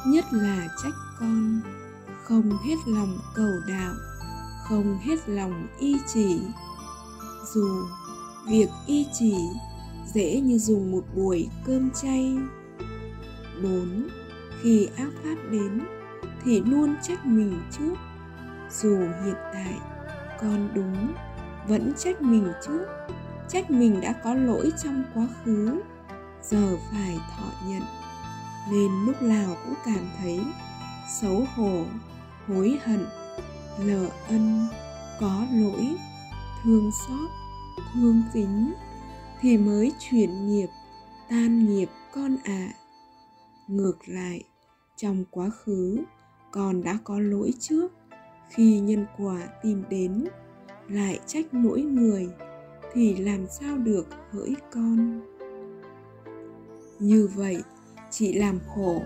[0.07, 1.61] nhất là trách con.
[2.25, 3.95] Không hết lòng cầu đạo,
[4.69, 6.41] không hết lòng y chỉ.
[7.55, 7.87] Dù
[8.49, 9.35] việc y chỉ
[10.15, 12.37] dễ như dùng một buổi cơm chay.
[13.63, 14.09] 4.
[14.63, 15.81] Khi ác pháp đến
[16.45, 17.95] thì luôn trách mình trước.
[18.71, 19.79] Dù hiện tại
[20.41, 21.15] con đúng
[21.69, 22.85] vẫn trách mình trước.
[23.49, 25.81] Trách mình đã có lỗi trong quá khứ
[26.51, 27.83] Giờ phải thọ nhận.
[28.71, 30.41] Nên lúc nào cũng cảm thấy
[31.21, 31.85] xấu hổ,
[32.49, 33.07] hối hận,
[33.79, 34.69] lờ ân,
[35.21, 35.97] có lỗi,
[36.63, 37.44] thương xót
[37.93, 38.73] thương kính
[39.41, 40.69] thì mới chuyển nghiệp
[41.29, 42.69] tan nghiệp con ạ.
[42.71, 42.73] À.
[43.69, 44.45] ngược lại,
[44.97, 45.99] trong quá khứ,
[46.51, 47.93] con đã có lỗi trước.
[48.49, 50.25] Khi nhân quả tìm đến,
[50.89, 52.29] lại trách mỗi người,
[52.93, 55.21] thì làm sao được hỡi con?
[56.99, 57.63] Như vậy,
[58.11, 59.03] chị làm khổ,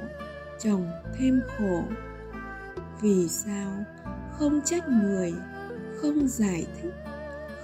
[0.60, 0.86] chồng
[1.18, 1.82] thêm khổ.
[3.00, 3.84] Vì sao
[4.32, 5.34] không trách người,
[6.00, 7.07] không giải thích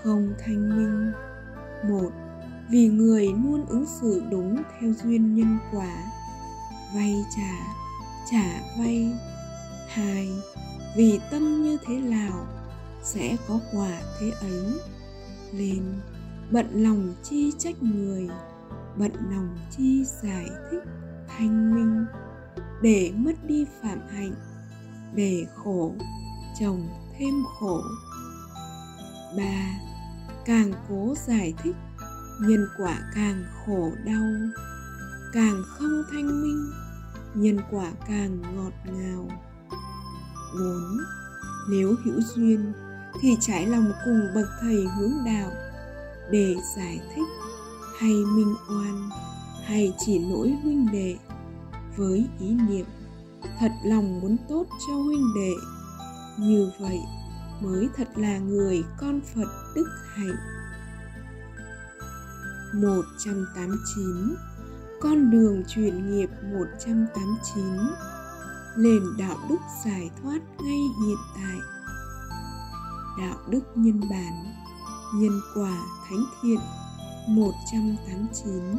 [0.05, 1.12] không thanh minh.
[1.88, 2.11] Một,
[2.71, 6.05] vì người luôn ứng xử đúng theo duyên nhân quả.
[6.95, 7.77] Vay trả
[8.31, 9.12] trả vay.
[9.88, 10.29] Hai,
[10.97, 12.47] vì tâm như thế nào
[13.03, 14.73] sẽ có quả thế ấy?
[15.53, 15.83] Lên,
[16.51, 18.29] bận lòng chi trách người,
[18.97, 20.83] bận lòng chi giải thích
[21.29, 22.05] thanh minh.
[22.83, 24.35] Để mất đi phạm hạnh,
[25.14, 25.95] để khổ,
[26.61, 26.88] chồng
[27.19, 27.81] thêm khổ.
[29.37, 29.85] Ba
[30.46, 31.76] càng cố giải thích,
[32.40, 34.33] nhân quả càng khổ đau,
[35.33, 36.70] càng không thanh minh,
[37.35, 39.28] nhân quả càng ngọt ngào.
[40.59, 40.98] Bốn,
[41.70, 42.72] nếu hữu duyên
[43.20, 45.50] thì trải lòng cùng bậc thầy hướng đạo
[46.30, 47.28] để giải thích
[47.98, 49.11] hay minh oan
[49.64, 51.16] hay chỉ lỗi huynh đệ
[51.96, 52.87] với ý niệm,
[53.59, 55.52] thật lòng muốn tốt cho huynh đệ.
[56.38, 56.98] Như vậy
[57.64, 60.37] mới thật là người con Phật đức hạnh.
[62.74, 64.37] 189
[65.00, 67.64] Con đường truyền nghiệp 189
[68.77, 71.59] Nền đạo đức giải thoát ngay hiện tại.
[73.18, 74.44] Đạo đức nhân bản,
[75.14, 76.59] Nhân quả thánh thiện
[77.29, 78.77] 189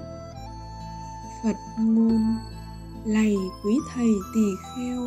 [1.44, 2.38] Phật ngôn,
[3.06, 4.46] Lạy quý thầy tỳ
[4.76, 5.02] kheo,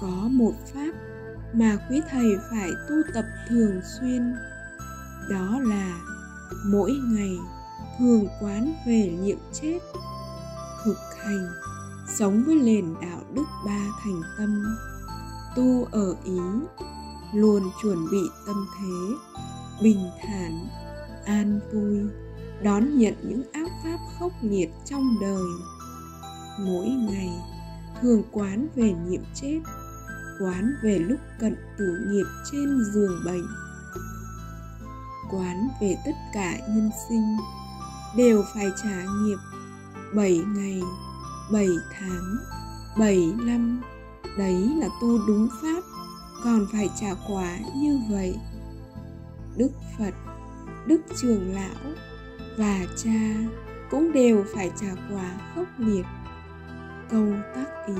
[0.00, 1.07] Có một pháp
[1.52, 4.34] mà quý thầy phải tu tập thường xuyên.
[5.30, 6.00] Đó là
[6.66, 7.36] mỗi ngày
[7.98, 9.78] thường quán về niệm chết,
[10.84, 11.48] thực hành,
[12.08, 14.64] sống với nền đạo đức ba thành tâm,
[15.56, 16.40] tu ở ý,
[17.34, 19.16] luôn chuẩn bị tâm thế,
[19.82, 20.66] bình thản,
[21.24, 21.98] an vui,
[22.62, 25.44] đón nhận những ác pháp khốc liệt trong đời.
[26.60, 27.30] Mỗi ngày
[28.00, 29.60] thường quán về niệm chết
[30.40, 33.46] quán về lúc cận tử nghiệp trên giường bệnh
[35.30, 37.36] quán về tất cả nhân sinh
[38.16, 39.36] đều phải trả nghiệp
[40.14, 40.82] bảy ngày,
[41.52, 42.36] bảy tháng,
[42.98, 43.82] bảy năm.
[44.38, 45.80] Đấy là tu đúng pháp,
[46.44, 48.36] còn phải trả quả như vậy.
[49.56, 50.14] Đức Phật,
[50.86, 51.92] Đức Trường Lão
[52.58, 53.34] và cha
[53.90, 56.04] cũng đều phải trả quả khốc liệt.
[57.10, 57.94] Câu tác ý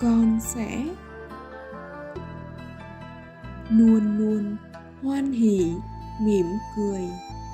[0.00, 0.84] Con sẽ
[3.70, 4.56] luôn luôn
[5.02, 5.72] hoan hỷ
[6.20, 6.46] mỉm
[6.76, 7.02] cười,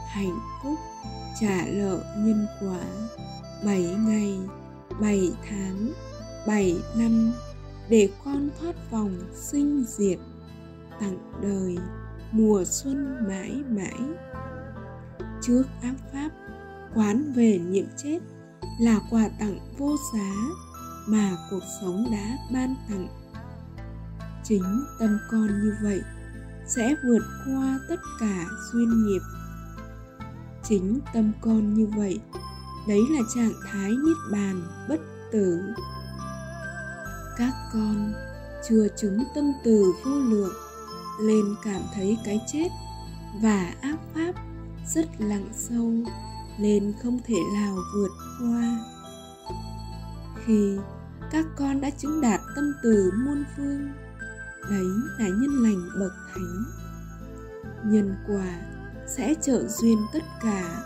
[0.09, 0.79] hạnh phúc,
[1.41, 2.81] trả nợ nhân quả.
[3.65, 4.39] Bảy ngày,
[5.01, 5.93] bảy tháng,
[6.47, 7.33] bảy năm
[7.89, 10.19] để con thoát vòng sinh diệt,
[11.01, 11.77] tặng đời
[12.33, 14.01] mùa xuân mãi mãi.
[15.43, 16.31] Trước ác pháp,
[16.95, 18.19] quán về nhiệm chết
[18.81, 20.35] là quà tặng vô giá
[21.07, 23.20] mà cuộc sống đã ban tặng
[24.51, 26.03] chính tâm con như vậy
[26.67, 29.21] sẽ vượt qua tất cả duyên nghiệp.
[30.65, 32.21] Chính tâm con như vậy,
[32.89, 35.01] đấy là trạng thái niết bàn bất
[35.33, 35.61] tử.
[37.39, 38.13] Các con
[38.69, 40.55] chưa chứng tâm từ vô lượng,
[41.21, 42.69] lên cảm thấy cái chết
[43.43, 44.33] và ác pháp
[44.95, 45.93] rất lặng sâu,
[46.59, 48.11] nên không thể nào vượt
[48.41, 48.79] qua.
[50.45, 50.79] Khi
[51.31, 53.89] các con đã chứng đạt tâm từ muôn phương
[54.71, 54.87] đấy
[55.19, 56.65] là nhân lành bậc thánh,
[57.85, 58.61] nhân quả
[59.17, 60.83] sẽ trợ duyên tất cả,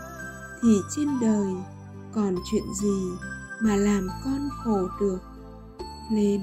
[0.61, 1.53] thì trên đời
[2.13, 3.01] còn chuyện gì
[3.61, 5.19] mà làm con khổ được?
[6.11, 6.41] Nên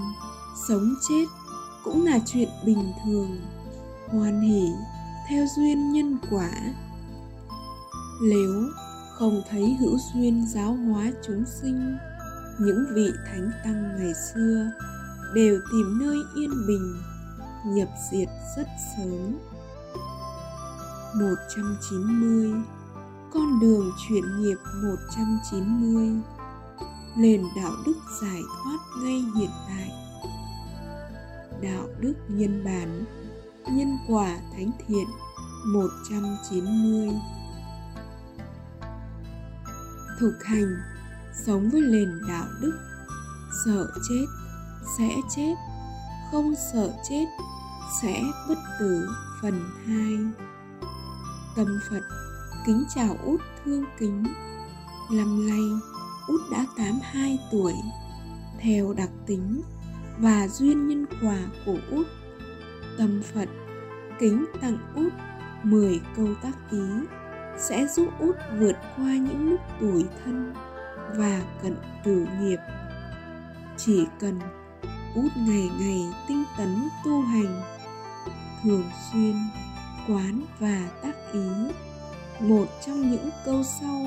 [0.68, 1.24] sống chết
[1.84, 3.40] cũng là chuyện bình thường,
[4.06, 4.68] hoan hỉ
[5.28, 6.50] theo duyên nhân quả.
[8.22, 8.68] Nếu
[9.18, 11.96] không thấy hữu duyên giáo hóa chúng sinh,
[12.60, 14.70] những vị thánh tăng ngày xưa
[15.34, 16.94] đều tìm nơi yên bình
[17.66, 19.38] nhập diệt rất sớm.
[21.14, 22.52] 190
[23.34, 26.08] Con đường chuyển nghiệp 190
[27.16, 29.90] Nền đạo đức giải thoát ngay hiện tại.
[31.62, 33.04] Đạo đức nhân bản,
[33.68, 35.06] Nhân quả thánh thiện
[35.66, 37.08] 190
[40.18, 40.76] Thực hành,
[41.46, 42.78] Sống với nền đạo đức,
[43.64, 44.26] Sợ chết,
[44.98, 45.54] Sẽ chết,
[46.32, 47.26] Không sợ chết.
[48.02, 49.06] Sẽ bất tử
[49.42, 50.18] phần 2
[51.56, 52.00] tâm Phật,
[52.66, 54.24] kính chào út thương kính.
[55.10, 55.60] Năm nay
[56.28, 57.74] út đã 82 tuổi,
[58.60, 59.62] Theo đặc tính
[60.18, 62.06] và duyên nhân quả của út.
[62.98, 63.48] Tâm Phật,
[64.18, 65.12] kính tặng út
[65.62, 66.82] 10 câu tác ý,
[67.58, 70.54] sẽ giúp út vượt qua những lúc tuổi thân
[71.16, 72.58] và cận tử nghiệp.
[73.76, 74.40] Chỉ cần
[75.14, 77.62] út ngày ngày tinh tấn tu hành.
[78.62, 79.34] Thường xuyên,
[80.08, 81.48] quán và tác ý.
[82.40, 84.06] Một trong những câu sau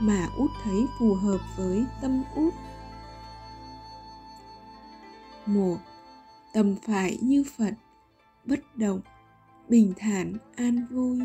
[0.00, 2.54] mà út thấy phù hợp với tâm út.
[5.46, 5.76] Một
[6.52, 7.74] tâm phải như phật,
[8.44, 9.00] bất động,
[9.68, 11.20] bình thản, an vui.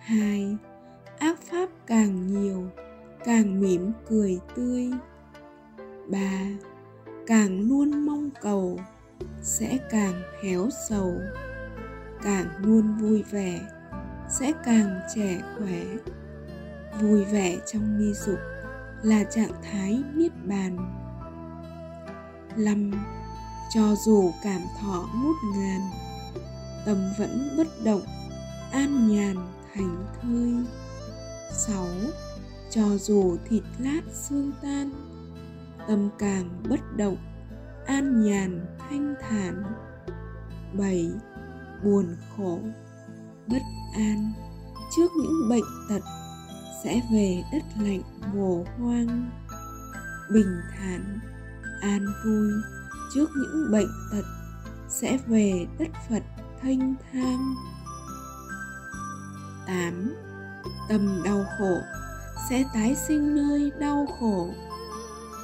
[0.00, 0.56] Hai,
[1.18, 2.70] ác pháp càng nhiều,
[3.24, 4.90] càng mỉm cười tươi.
[6.08, 6.42] Ba
[7.28, 8.80] càng luôn mong cầu,
[9.42, 11.14] sẽ càng héo sầu,
[12.22, 13.60] càng luôn vui vẻ,
[14.30, 15.84] sẽ càng trẻ khỏe.
[17.00, 18.38] Vui vẻ trong ni dục
[19.02, 20.76] là trạng thái niết bàn.
[22.56, 22.90] Năm
[23.74, 25.80] cho dù cảm thọ ngút ngàn,
[26.86, 28.02] tâm vẫn bất động,
[28.72, 29.36] an nhàn
[29.74, 30.54] thành thơi.
[31.52, 31.88] Sáu,
[32.70, 35.07] cho dù thịt lát xương tan
[35.88, 37.16] tâm càng bất động,
[37.86, 39.64] an nhàn, thanh thản.
[40.72, 41.10] Bảy,
[41.84, 42.60] buồn khổ,
[43.46, 43.62] bất
[43.94, 44.32] an.
[44.96, 46.02] Trước những bệnh tật,
[46.84, 48.02] sẽ về đất lạnh
[48.34, 49.30] mồ hoang.
[50.32, 51.18] Bình thản,
[51.80, 52.50] an vui.
[53.14, 54.24] Trước những bệnh tật,
[54.88, 56.22] sẽ về đất phật
[56.62, 57.54] thanh thang.
[59.66, 60.14] 8.
[60.88, 61.76] Tâm đau khổ,
[62.50, 64.50] sẽ tái sinh nơi đau khổ.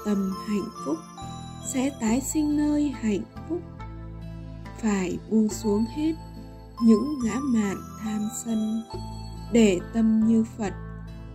[0.04, 0.96] Tâm hạnh phúc
[1.72, 3.60] sẽ tái sinh nơi hạnh phúc
[4.82, 6.12] Phải buông xuống hết
[6.82, 8.82] những ngã mạn tham sân
[9.52, 10.72] Để tâm như Phật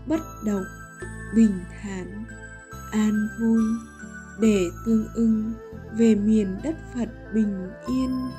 [0.07, 0.63] bất động,
[1.35, 2.25] bình thản,
[2.91, 3.63] an vui
[4.39, 5.53] Để tương ưng
[5.93, 8.29] về miền đất Phật bình yên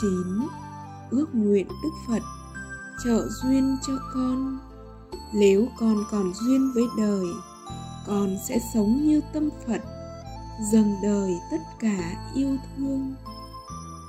[0.00, 0.10] 9.
[1.10, 2.22] Ước nguyện Đức Phật
[3.04, 4.58] trợ duyên cho con
[5.34, 7.26] nếu con còn duyên với đời
[8.08, 9.80] con sẽ sống như tâm phật,
[10.72, 13.14] dâng đời tất cả yêu thương.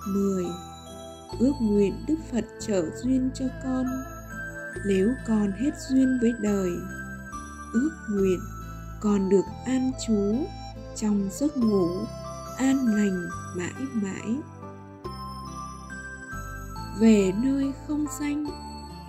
[0.08, 0.46] 10.
[1.40, 3.86] Ước nguyện Đức Phật trợ duyên cho con.
[4.86, 6.70] Nếu con hết duyên với đời,
[7.74, 8.40] Ước nguyện
[9.02, 10.46] con được an trú
[10.96, 11.88] Trong giấc ngủ
[12.58, 14.36] an lành mãi mãi.
[17.00, 18.46] Về nơi không danh,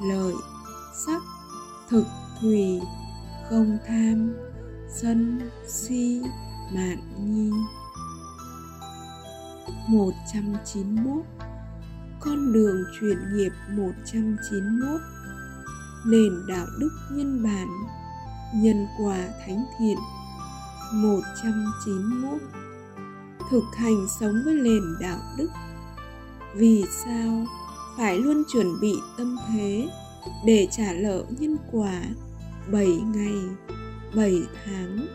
[0.02, 0.34] lợi,
[1.06, 1.22] sắc,
[1.90, 2.04] thực,
[2.40, 2.80] thùy,
[3.50, 4.49] không tham
[4.94, 6.22] sân si
[6.74, 7.50] mạn nhi.
[9.88, 11.24] 191
[12.20, 15.00] Con đường chuyển nghiệp 191
[16.06, 17.68] Nền đạo đức nhân bản
[18.54, 19.98] Nhân quả thánh thiện
[20.92, 22.40] 191
[23.50, 25.50] Thực hành sống với nền đạo đức.
[26.54, 27.46] Vì sao
[27.96, 29.88] phải luôn chuẩn bị tâm thế
[30.46, 32.02] để trả nợ nhân quả
[32.72, 33.34] 7 ngày,
[34.14, 35.06] 7 tháng,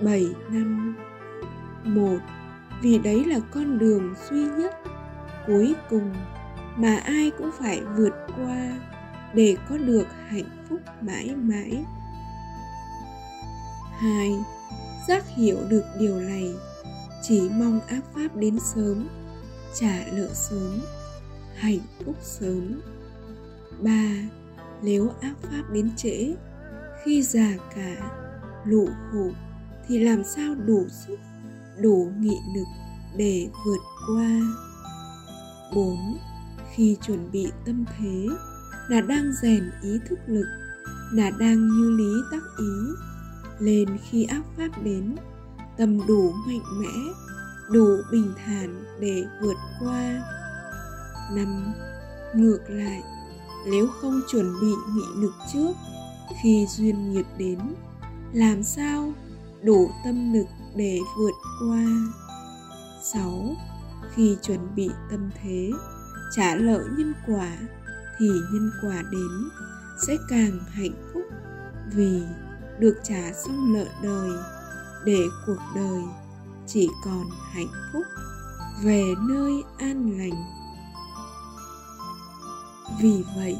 [0.00, 0.96] 7 năm.
[1.84, 2.18] Một,
[2.82, 4.74] vì đấy là con đường duy nhất,
[5.46, 6.14] cuối cùng
[6.76, 8.78] mà ai cũng phải vượt qua
[9.34, 11.84] để có được hạnh phúc mãi mãi.
[13.98, 14.30] Hai,
[15.08, 16.54] giác hiểu được điều này,
[17.22, 19.08] chỉ mong ác pháp đến sớm,
[19.74, 20.80] trả nợ sớm
[21.60, 22.80] hạnh phúc sớm
[23.80, 24.14] ba
[24.82, 26.34] nếu ác pháp đến trễ
[27.04, 27.96] khi già cả
[28.64, 29.30] lụ khổ
[29.88, 31.18] thì làm sao đủ sức,
[31.80, 32.66] đủ nghị lực
[33.16, 34.40] để vượt qua?
[35.74, 36.18] Bốn,
[36.74, 38.26] khi chuẩn bị tâm thế,
[38.88, 40.46] là đang rèn ý thức lực,
[41.12, 42.94] là đang như lý tác ý.
[43.58, 45.16] Lên khi ác pháp đến
[45.78, 47.12] tâm đủ mạnh mẽ,
[47.72, 50.22] đủ bình thản để vượt qua.
[51.34, 51.72] Năm,
[52.34, 53.02] ngược lại,
[53.70, 55.72] nếu không chuẩn bị nghị lực trước,
[56.42, 57.58] khi duyên nghiệp đến
[58.32, 59.12] làm sao
[59.62, 61.86] đủ tâm lực để vượt qua
[63.02, 63.54] 6.
[64.14, 65.70] Khi chuẩn bị tâm thế,
[66.36, 67.58] trả nợ nhân quả
[68.18, 69.48] thì nhân quả đến
[70.06, 71.22] sẽ càng hạnh phúc
[71.94, 72.22] vì
[72.78, 74.30] được trả xong nợ đời
[75.04, 76.02] để cuộc đời
[76.66, 78.02] chỉ còn hạnh phúc
[78.82, 80.44] về nơi an lành
[83.00, 83.56] vì vậy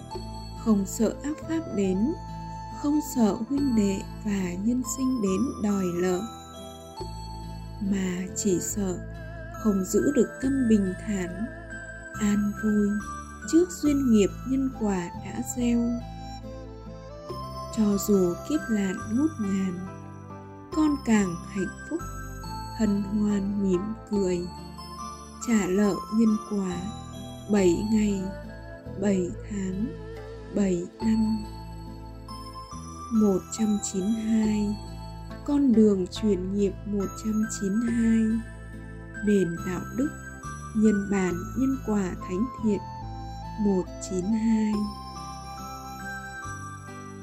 [0.64, 1.98] không sợ ác pháp đến
[2.82, 6.20] không sợ huynh đệ và nhân sinh đến đòi nợ,
[7.80, 8.98] mà chỉ sợ
[9.62, 11.46] không giữ được tâm bình thản,
[12.20, 12.88] an vui
[13.52, 15.78] trước duyên nghiệp nhân quả đã gieo.
[17.76, 19.78] Cho dù kiếp lạn ngút ngàn,
[20.76, 22.00] con càng hạnh phúc,
[22.78, 24.40] hân hoan mỉm cười.
[25.46, 26.76] Trả lợ nhân quả
[27.52, 28.22] bảy ngày,
[29.00, 29.86] bảy tháng,
[30.56, 31.38] bảy năm.
[33.12, 34.76] 192
[35.44, 37.96] Con đường chuyển nghiệp 192
[39.26, 40.08] Nền đạo đức,
[40.76, 42.80] Nhân bản, nhân quả thánh thiện
[43.64, 44.72] 192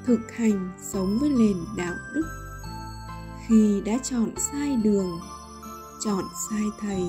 [0.08, 2.26] thực hành sống với nền đạo đức.
[3.48, 5.20] Khi đã chọn sai đường,
[6.06, 7.04] chọn sai thầy,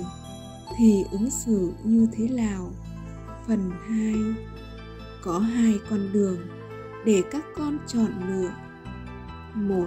[0.79, 2.71] thì ứng xử như thế nào?
[3.47, 4.15] Phần 2
[5.23, 6.39] có hai con đường
[7.05, 8.51] để các con chọn lựa
[9.59, 9.87] một,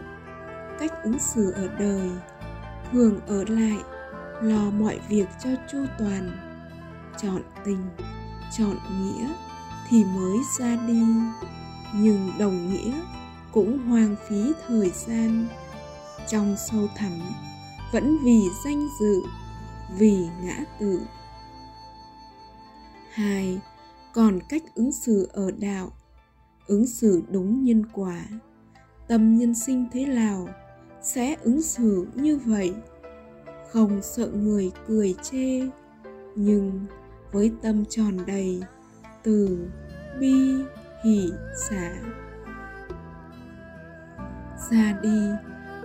[0.79, 2.09] cách ứng xử ở đời.
[2.91, 3.77] Thường ở lại,
[4.41, 6.31] lo mọi việc cho chu toàn.
[7.17, 7.89] Chọn tình,
[8.57, 9.33] chọn nghĩa
[9.89, 11.03] thì mới ra đi.
[11.95, 12.93] Nhưng đồng nghĩa
[13.51, 15.47] cũng hoang phí thời gian.
[16.27, 17.19] Trong sâu thẳm,
[17.91, 19.21] vẫn vì danh dự,
[19.97, 21.01] vì ngã tự
[23.11, 23.59] hai,
[24.13, 25.91] còn cách ứng xử ở đạo.
[26.67, 28.25] Ứng xử đúng nhân quả
[29.11, 30.47] tâm nhân sinh thế nào
[31.01, 32.73] sẽ ứng xử như vậy?
[33.71, 35.61] Không sợ người cười chê,
[36.35, 36.85] nhưng
[37.31, 38.63] với tâm tròn đầy
[39.23, 39.67] từ
[40.19, 40.33] bi
[41.03, 41.29] hỷ
[41.69, 41.93] xả.
[44.71, 45.19] Ra đi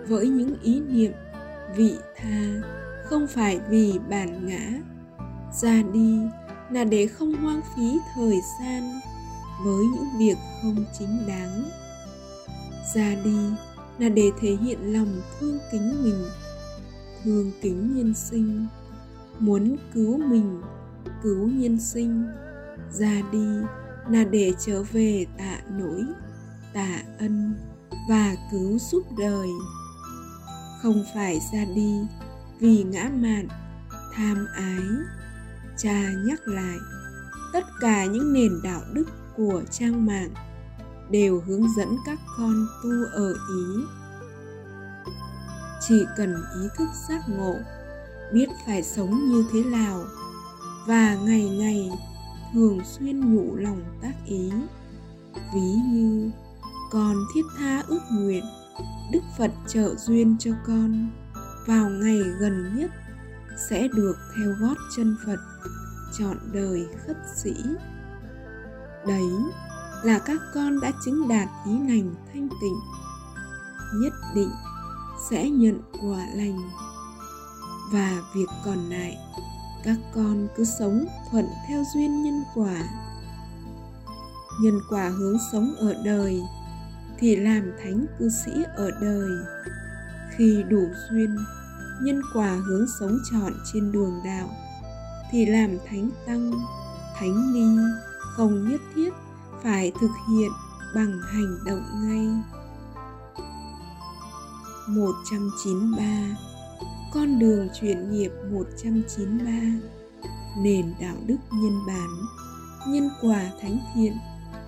[0.08, 1.12] với những ý niệm
[1.76, 2.62] vị tha
[3.04, 4.70] không phải vì bản ngã.
[5.62, 6.20] Ra đi
[6.70, 9.00] là để không hoang phí thời gian
[9.64, 11.85] với những việc không chính đáng
[12.96, 13.50] ra đi
[13.98, 16.24] là để thể hiện lòng thương kính mình,
[17.24, 18.66] thương kính nhân sinh.
[19.38, 20.60] Muốn cứu mình,
[21.22, 22.24] cứu nhân sinh,
[22.92, 23.46] ra đi
[24.10, 26.04] là để trở về tạ nỗi,
[26.74, 27.54] tạ ân
[28.08, 29.48] và cứu giúp đời.
[30.82, 31.92] Không phải ra đi
[32.60, 33.48] vì ngã mạn,
[34.14, 34.84] tham ái.
[35.78, 36.76] Cha nhắc lại,
[37.52, 40.30] tất cả những nền đạo đức của trang mạng
[41.10, 43.84] đều hướng dẫn các con tu ở ý.
[45.88, 47.54] Chỉ cần ý thức giác ngộ,
[48.32, 50.04] biết phải sống như thế nào,
[50.86, 51.90] và ngày ngày
[52.52, 54.50] thường xuyên nhủ lòng tác ý.
[55.54, 56.30] Ví như,
[56.92, 58.44] con thiết tha ước nguyện,
[59.12, 61.10] đức phật trợ duyên cho con,
[61.66, 62.90] vào ngày gần nhất
[63.70, 65.38] sẽ được theo gót chân phật,
[66.18, 67.54] chọn đời khất sĩ.
[69.06, 69.24] Đấy
[70.02, 72.80] là các con đã chứng đạt ý lành thanh tịnh,
[73.94, 74.50] nhất định
[75.30, 76.58] sẽ nhận quả lành.
[77.92, 79.16] Và việc còn lại,
[79.84, 82.84] các con cứ sống thuận theo duyên nhân quả.
[84.62, 86.40] Nhân quả hướng sống ở đời
[87.18, 89.30] thì làm thánh cư sĩ ở đời.
[90.36, 91.36] Khi đủ duyên,
[92.02, 94.50] nhân quả hướng sống trọn trên đường đạo
[95.30, 96.52] thì làm thánh tăng,
[97.16, 97.82] thánh ni,
[98.36, 99.10] không nhất thiết
[99.62, 100.50] phải thực hiện
[100.94, 102.26] bằng hành động ngay.
[104.88, 106.36] 193
[107.14, 109.50] Con đường chuyển nghiệp 193
[110.58, 112.08] Nền đạo đức nhân bản,
[112.88, 114.12] Nhân quả thánh thiện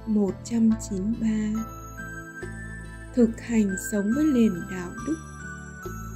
[0.07, 1.29] 193
[3.15, 5.17] Thực hành sống với nền đạo đức,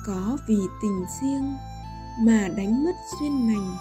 [0.07, 1.55] Có vì tình riêng
[2.21, 3.77] mà đánh mất duyên lành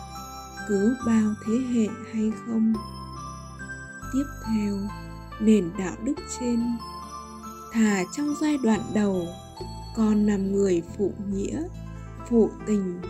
[0.67, 2.73] cứu bao thế hệ hay không?
[4.13, 4.77] Tiếp theo,
[5.39, 6.77] nền đạo đức trên.
[7.73, 9.27] Thà trong giai đoạn đầu,
[9.95, 11.63] con làm người phụ nghĩa,
[12.29, 13.01] phụ tình,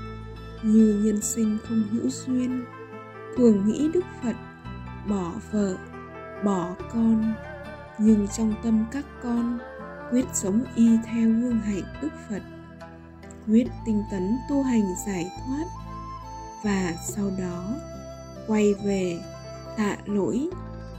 [0.64, 2.66] như nhân sinh không hữu duyên,
[3.38, 4.36] thường nghĩ đức phật,
[5.10, 5.76] bỏ vợ,
[6.44, 7.34] bỏ con,
[7.98, 9.60] nhưng trong tâm các con,
[10.12, 12.42] quyết sống y theo gương hạnh đức phật,
[13.48, 15.66] quyết tinh tấn tu hành giải thoát,
[16.64, 17.76] và sau đó,
[18.48, 19.22] quay về
[19.78, 20.50] tạ lỗi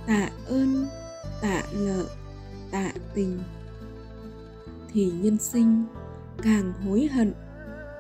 [0.07, 0.87] tạ ơn,
[1.43, 2.07] tạ lợi
[2.73, 3.41] tạ tình.
[4.93, 5.85] Thì nhân sinh
[6.43, 7.33] càng hối hận,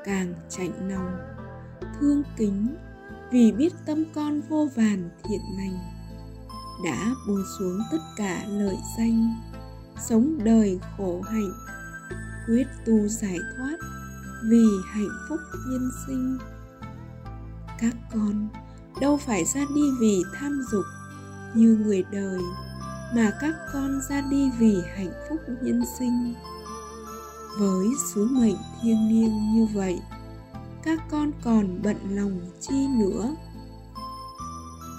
[0.04, 1.16] càng chạnh lòng.
[2.00, 2.76] Thương kính
[3.30, 5.78] vì biết tâm con vô vàn thiện lành,
[6.84, 9.34] đã buông xuống tất cả lợi danh,
[10.00, 11.52] sống đời khổ hạnh,
[12.46, 13.76] quyết tu giải thoát
[14.50, 16.38] vì hạnh phúc nhân sinh.
[17.78, 18.48] Các con
[19.00, 20.84] đâu phải ra đi vì tham dục
[21.54, 22.40] như người đời
[23.14, 26.34] mà các con ra đi vì hạnh phúc nhân sinh.
[27.58, 30.00] Với sứ mệnh thiêng liêng như vậy,
[30.82, 33.36] các con còn bận lòng chi nữa?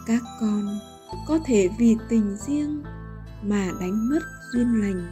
[0.07, 0.79] Các con
[1.27, 2.83] có thể vì tình riêng
[3.43, 4.21] mà đánh mất
[4.53, 5.11] duyên lành,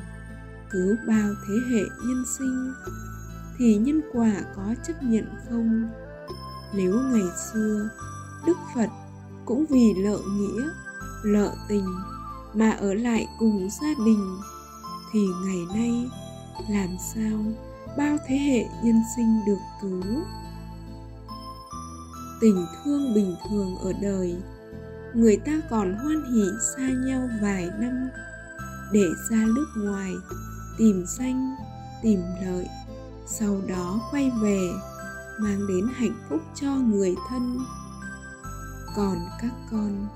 [0.71, 2.73] cứu bao thế hệ nhân sinh,
[3.57, 5.89] thì nhân quả có chấp nhận không?
[6.75, 7.89] Nếu ngày xưa
[8.45, 8.89] đức phật
[9.45, 10.69] cũng vì lợi nghĩa
[11.23, 11.95] lợ tình
[12.53, 14.37] mà ở lại cùng gia đình,
[15.13, 16.09] thì ngày nay
[16.69, 17.39] làm sao
[17.97, 20.03] bao thế hệ nhân sinh được cứu?
[22.41, 24.35] Tình thương bình thường ở đời,
[25.13, 26.43] người ta còn hoan hỉ
[26.75, 28.09] xa nhau vài năm.
[28.91, 30.13] Để ra nước ngoài,
[30.77, 31.55] tìm danh,
[32.01, 32.67] tìm lợi,
[33.27, 34.69] sau đó quay về,
[35.39, 37.59] mang đến hạnh phúc cho người thân.
[38.95, 40.07] Còn các con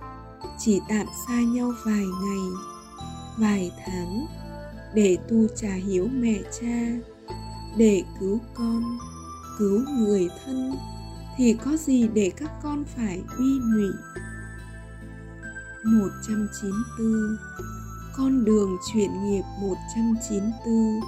[0.58, 2.50] chỉ tạm xa nhau vài ngày,
[3.38, 4.26] vài tháng
[4.93, 7.08] để tu trả hiếu mẹ cha,
[7.78, 8.98] để cứu con,
[9.60, 10.76] cứu người thân
[11.38, 13.89] thì có gì để các con phải uy nụy?
[15.86, 17.38] 194
[18.16, 21.00] Con đường chuyển nghiệp 194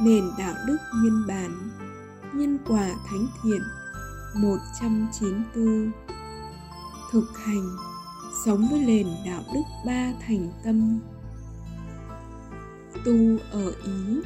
[0.00, 1.70] Nền đạo đức nhân bản,
[2.32, 3.62] Nhân quả thánh thiện
[4.34, 5.92] 194
[7.12, 7.76] Thực hành
[8.44, 11.00] Sống với nền đạo đức ba thành tâm.
[13.04, 13.14] Tu
[13.50, 14.20] ở ý,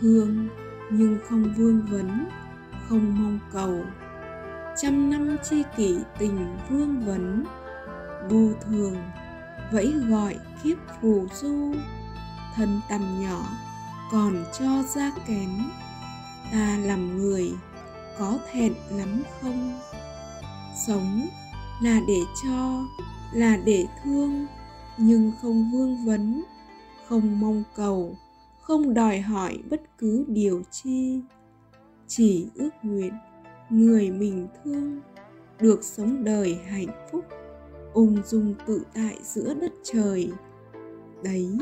[0.00, 0.48] Thương
[0.90, 2.26] nhưng không vương vấn,
[2.88, 3.84] Không mong cầu.
[4.82, 7.44] Trăm năm chi kỷ tình vương vấn,
[8.30, 8.96] vô thường,
[9.72, 11.74] vẫy gọi kiếp phù du.
[12.54, 13.46] Thân tầm nhỏ,
[14.12, 15.50] còn cho ra kén.
[16.52, 17.52] Ta làm người,
[18.18, 19.80] có thẹn lắm không?
[20.86, 21.26] Sống
[21.82, 22.84] là để cho
[23.34, 24.46] là để thương,
[24.98, 26.42] nhưng không vương vấn,
[27.06, 28.16] không mong cầu,
[28.60, 31.20] không đòi hỏi bất cứ điều chi.
[32.06, 33.12] Chỉ ước nguyện
[33.70, 35.00] người mình thương
[35.60, 37.24] được sống đời hạnh phúc,
[37.92, 40.30] ung dung tự tại giữa đất trời.
[41.24, 41.58] Đấy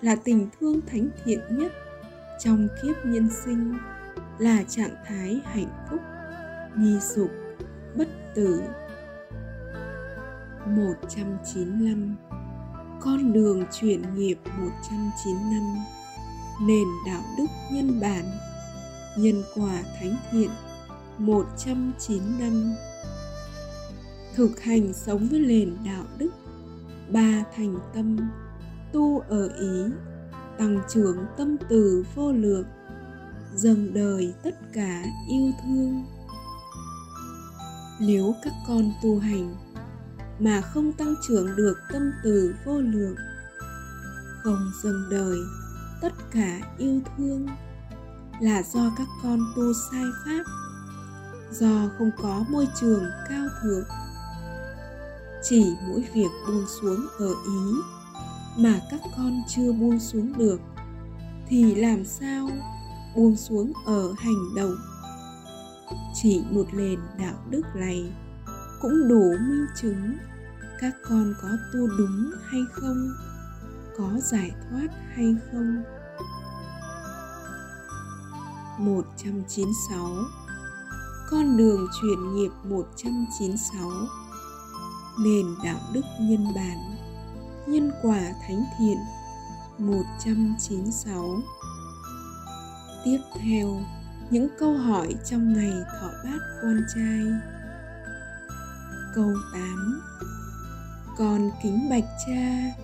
[0.00, 1.72] là tình thương thánh thiện nhất
[2.44, 3.74] trong kiếp nhân sinh,
[4.38, 6.00] là trạng thái hạnh phúc,
[6.76, 7.30] nghi dục,
[7.96, 8.62] bất tử.
[10.76, 12.16] 195
[13.00, 15.62] Con đường chuyển nghiệp 195
[16.66, 18.24] Nền đạo đức nhân bản.
[19.16, 20.50] Nhân quả thánh thiện
[21.18, 22.74] 195
[24.38, 26.30] thực hành sống với nền đạo đức.
[27.08, 28.30] Ba thành tâm.
[28.92, 29.92] Tu ở ý.
[30.58, 32.64] Tăng trưởng tâm từ vô lượng.
[33.54, 36.04] Dâng đời tất cả yêu thương.
[38.00, 39.54] Nếu các con tu hành
[40.38, 43.14] mà không tăng trưởng được tâm từ vô lượng.
[44.42, 45.38] Không dừng đời,
[46.00, 47.46] tất cả yêu thương
[48.40, 50.42] là do các con tu sai pháp,
[51.52, 53.84] do không có môi trường cao thượng.
[55.42, 57.74] Chỉ mỗi việc buông xuống ở ý
[58.56, 60.60] mà các con chưa buông xuống được,
[61.48, 62.50] thì làm sao
[63.16, 64.76] buông xuống ở hành động?
[66.14, 68.12] Chỉ một nền đạo đức này
[68.80, 70.16] cũng đủ minh chứng
[70.80, 73.08] các con có tu đúng hay không
[73.98, 75.82] có giải thoát hay không.
[78.78, 80.00] 196
[81.30, 83.90] Con đường chuyển nghiệp 196
[85.24, 86.78] nền đạo đức nhân bản
[87.66, 88.98] nhân quả thánh thiện
[89.78, 91.40] 196
[93.04, 93.80] Tiếp theo,
[94.30, 97.57] những câu hỏi trong ngày thọ bát quan trai.
[99.18, 100.00] Câu 8
[101.18, 102.74] Con kính bạch cha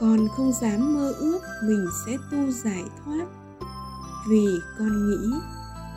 [0.00, 3.26] Con không dám mơ ước mình sẽ tu giải thoát
[4.28, 4.46] Vì
[4.78, 5.36] con nghĩ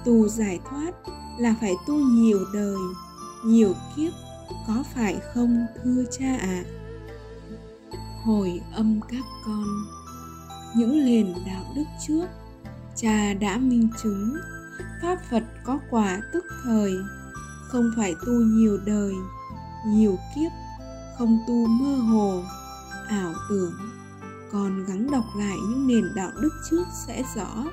[0.06, 0.92] tu giải thoát
[1.40, 2.78] là phải tu nhiều đời,
[3.46, 4.14] nhiều kiếp
[4.68, 6.66] có phải không thưa cha ạ à?
[8.24, 9.66] hồi âm các con
[10.76, 12.26] những nền đạo đức trước
[12.96, 14.36] cha đã minh chứng
[15.02, 16.92] pháp phật có quả tức thời
[17.68, 19.14] không phải tu nhiều đời
[19.86, 20.52] nhiều kiếp,
[21.18, 22.44] không tu mơ hồ,
[23.10, 23.74] ảo tưởng,
[24.52, 27.66] còn gắng đọc lại những nền đạo đức trước sẽ rõ.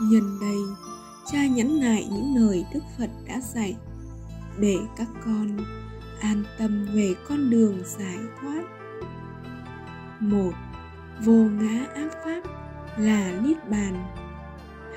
[0.00, 0.58] Nhân đây,
[1.32, 3.76] cha nhắn lại những lời đức phật đã dạy,
[4.58, 5.56] để các con
[6.20, 8.62] an tâm về con đường giải thoát.
[10.20, 10.52] Một,
[11.24, 12.40] vô ngã ác pháp
[12.98, 14.04] là niết bàn.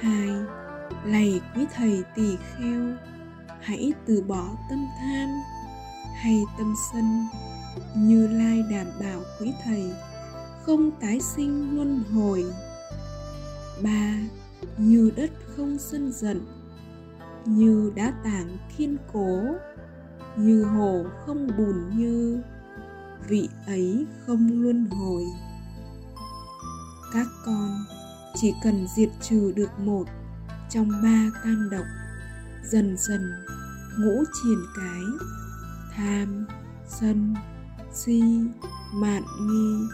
[0.01, 0.30] Hai
[1.05, 2.95] lầy quý thầy tỳ kheo
[3.62, 5.30] hãy từ bỏ tâm tham
[6.16, 7.28] hay tâm sân
[7.95, 9.91] như lai đảm bảo quý thầy,
[10.66, 12.45] không tái sinh luân hồi.
[13.84, 14.16] Ba,
[14.78, 16.41] như đất không sân giận,
[17.45, 19.41] như đá tảng kiên cố,
[20.36, 22.41] như hồ không bùn như
[23.28, 25.24] vị ấy không luân hồi.
[27.14, 27.70] Các con,
[28.36, 30.05] chỉ cần diệt trừ được một
[30.70, 31.86] trong ba tam độc
[32.72, 33.32] dần dần
[34.00, 35.02] ngũ triền cái.
[35.96, 36.46] Tham,
[36.88, 37.36] sân,
[37.94, 38.22] si,
[38.94, 39.88] mạn nghi,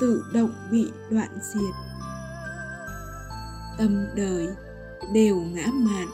[0.00, 1.74] tự động bị đoạn diệt.
[3.78, 4.48] Tâm đời
[5.14, 6.08] đều ngã mạn,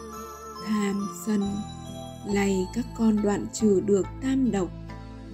[0.66, 1.42] tham, sân
[2.26, 4.68] lay các con đoạn trừ được tam độc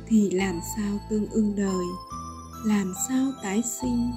[0.07, 1.85] thì làm sao tương ưng đời?
[2.65, 4.13] Làm sao tái sinh?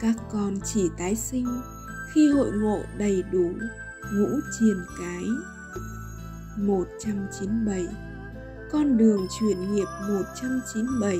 [0.00, 1.60] Các con chỉ tái sinh
[2.14, 3.52] khi hội ngộ đầy đủ
[4.12, 5.24] ngũ triền cái.
[6.66, 7.86] 197
[8.72, 11.16] Con đường chuyển nghiệp 197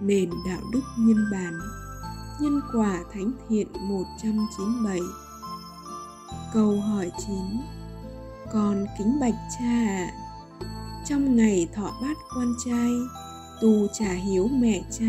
[0.00, 1.58] Nền đạo đức nhân bản
[2.40, 5.00] Nhân quả thánh thiện 197
[6.54, 7.36] Câu hỏi 9
[8.52, 10.10] Con kính bạch cha ạ.
[11.08, 12.90] Trong ngày thọ bát quan trai,
[13.60, 15.04] Tu trả hiếu mẹ cha,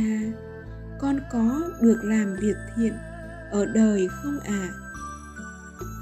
[1.02, 2.94] Con có được làm việc thiện
[3.52, 4.50] Ở đời không ạ?
[4.50, 4.74] À?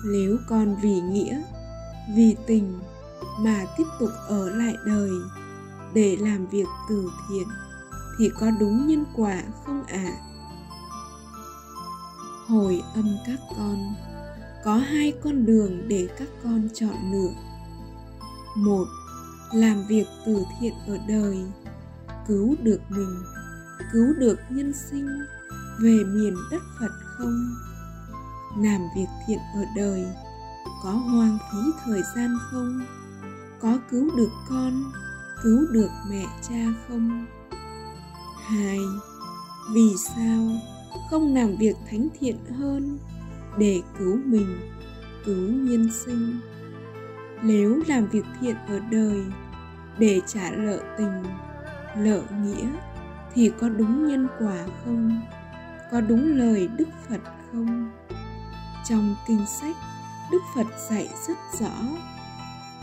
[0.05, 1.41] Nếu con vì nghĩa,
[2.15, 2.79] Vì tình
[3.39, 5.11] mà tiếp tục ở lại đời
[5.93, 7.47] để làm việc từ thiện
[8.19, 10.03] thì có đúng nhân quả không ạ?
[10.03, 10.29] À?
[12.49, 13.93] hồi âm các con,
[14.63, 17.29] có hai con đường để các con chọn lựa.
[18.55, 18.85] Một,
[19.53, 21.45] làm việc từ thiện ở đời,
[22.27, 23.23] cứu được mình,
[23.93, 25.07] cứu được nhân sinh,
[25.81, 27.55] về miền đất phật không?
[28.57, 30.05] Làm việc thiện ở đời,
[30.83, 32.85] có hoang phí thời gian không?
[33.61, 34.83] Có cứu được con,
[35.43, 37.25] cứu được mẹ cha không?
[38.45, 38.79] Hai,
[39.73, 40.49] vì sao
[41.09, 42.99] không làm việc thánh thiện hơn
[43.57, 44.57] để cứu mình,
[45.25, 46.39] cứu nhân sinh?
[47.43, 49.23] Nếu làm việc thiện ở đời
[49.97, 51.23] để trả nợ tình,
[51.95, 52.67] nợ nghĩa
[53.33, 55.21] thì có đúng nhân quả không?
[55.91, 57.91] Có đúng lời đức phật không?
[58.89, 59.75] Trong kinh sách,
[60.31, 61.71] đức phật dạy rất rõ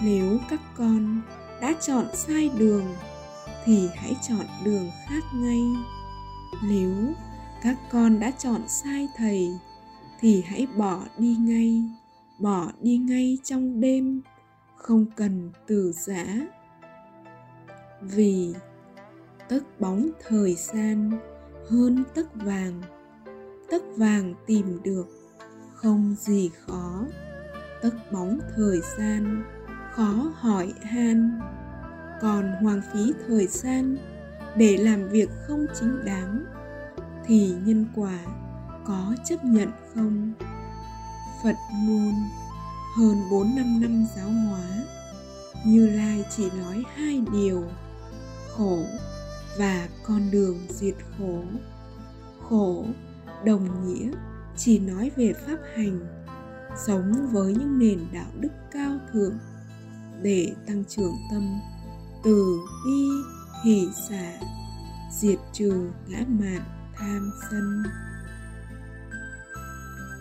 [0.02, 1.20] nếu các con
[1.60, 2.94] đã chọn sai đường,
[3.64, 5.62] thì hãy chọn đường khác ngay.
[6.68, 6.94] Nếu
[7.62, 9.48] các con đã chọn sai thầy,
[10.20, 11.82] thì hãy bỏ đi ngay,
[12.38, 14.22] bỏ đi ngay trong đêm,
[14.76, 16.26] không cần từ giã.
[18.00, 18.54] Vì
[19.48, 21.10] tấc bóng thời gian
[21.70, 22.82] hơn tấc vàng
[23.70, 25.06] tấc vàng tìm được
[25.74, 27.04] không gì khó.
[27.82, 29.44] Tấc bóng thời gian
[29.96, 31.40] khó hỏi han.
[32.20, 33.96] Còn hoang phí thời gian
[34.56, 36.44] để làm việc không chính đáng
[37.26, 38.18] thì nhân quả
[38.84, 40.32] có chấp nhận không?
[41.42, 42.14] Phật ngôn,
[42.96, 44.68] hơn bốn năm năm giáo hóa,
[45.66, 47.64] như lai chỉ nói hai điều,
[48.56, 48.78] khổ
[49.58, 51.42] và con đường diệt khổ.
[52.48, 52.84] Khổ
[53.44, 54.10] đồng nghĩa
[54.56, 56.00] chỉ nói về pháp hành,
[56.86, 59.38] sống với những nền đạo đức cao thượng
[60.22, 61.60] để tăng trưởng tâm.
[62.24, 63.08] Từ bi,
[63.64, 64.32] hỷ xả,
[65.20, 66.62] diệt trừ ngã mạn,
[66.94, 67.82] tham sân.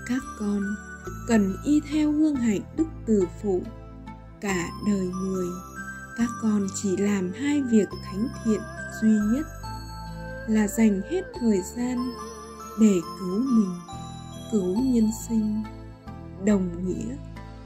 [0.07, 0.61] Các con
[1.27, 3.61] cần y theo gương hạnh đức từ phụ.
[4.41, 5.47] Cả đời người,
[6.17, 8.61] các con chỉ làm hai việc thánh thiện
[9.01, 9.47] duy nhất,
[10.47, 12.11] là dành hết thời gian
[12.79, 13.73] để cứu mình,
[14.51, 15.63] cứu nhân sinh.
[16.45, 17.15] Đồng nghĩa,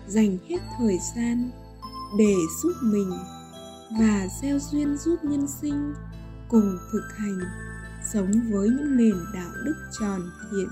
[0.07, 1.51] dành hết thời gian
[2.17, 3.11] để giúp mình
[3.99, 5.93] và gieo duyên giúp nhân sinh
[6.49, 7.39] cùng thực hành
[8.13, 10.69] sống với những nền đạo đức tròn thiện,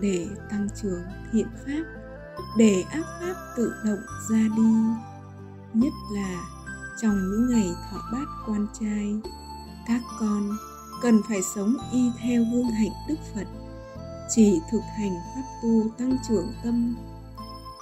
[0.00, 1.02] để tăng trưởng
[1.32, 1.82] thiện pháp,
[2.58, 4.00] để ác pháp tự động
[4.30, 4.72] ra đi,
[5.74, 6.44] nhất là
[7.02, 9.20] trong những ngày thọ bát quan trai.
[9.86, 10.50] Các con
[11.02, 13.46] cần phải sống y theo gương hạnh đức phật,
[14.30, 16.96] chỉ thực hành pháp tu tăng trưởng tâm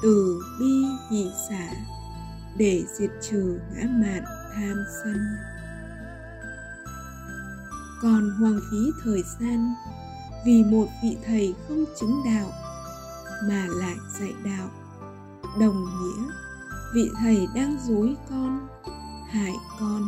[0.03, 1.71] từ bi hỷ xả
[2.57, 4.25] để diệt trừ ngã mạn
[4.55, 5.37] tham sân.
[8.03, 9.75] Còn hoang phí thời gian,
[10.47, 12.53] vì một vị thầy không chứng đạo
[13.49, 14.71] mà lại dạy đạo.
[15.61, 16.33] Đồng nghĩa,
[16.95, 18.69] vị thầy đang dối con,
[19.29, 20.03] hại con.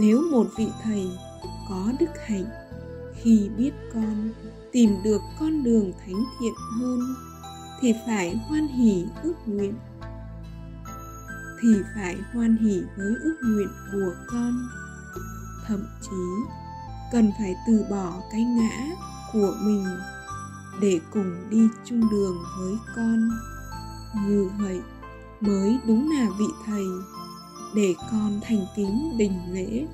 [0.00, 1.10] Nếu một vị thầy
[1.68, 2.46] có đức hạnh,
[3.22, 4.30] khi biết con,
[4.72, 7.00] tìm được con đường thánh thiện hơn,
[7.80, 9.74] thì phải hoan hỷ ước nguyện
[11.62, 14.68] thì phải hoan hỷ với ước nguyện của con.
[15.66, 16.52] Thậm chí,
[17.12, 18.86] cần phải từ bỏ cái ngã
[19.32, 19.84] của mình
[20.80, 23.30] để cùng đi chung đường với con.
[24.26, 24.80] Như vậy
[25.40, 26.84] mới đúng là vị thầy
[27.74, 29.86] để con thành kính đình lễ.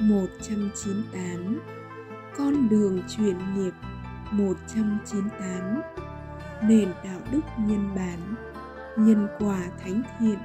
[0.00, 1.60] 198
[2.36, 3.72] Con đường truyền nghiệp
[4.30, 6.01] 198
[6.68, 8.34] Nền đạo đức nhân bản,
[8.96, 10.38] Nhân quả thánh thiện.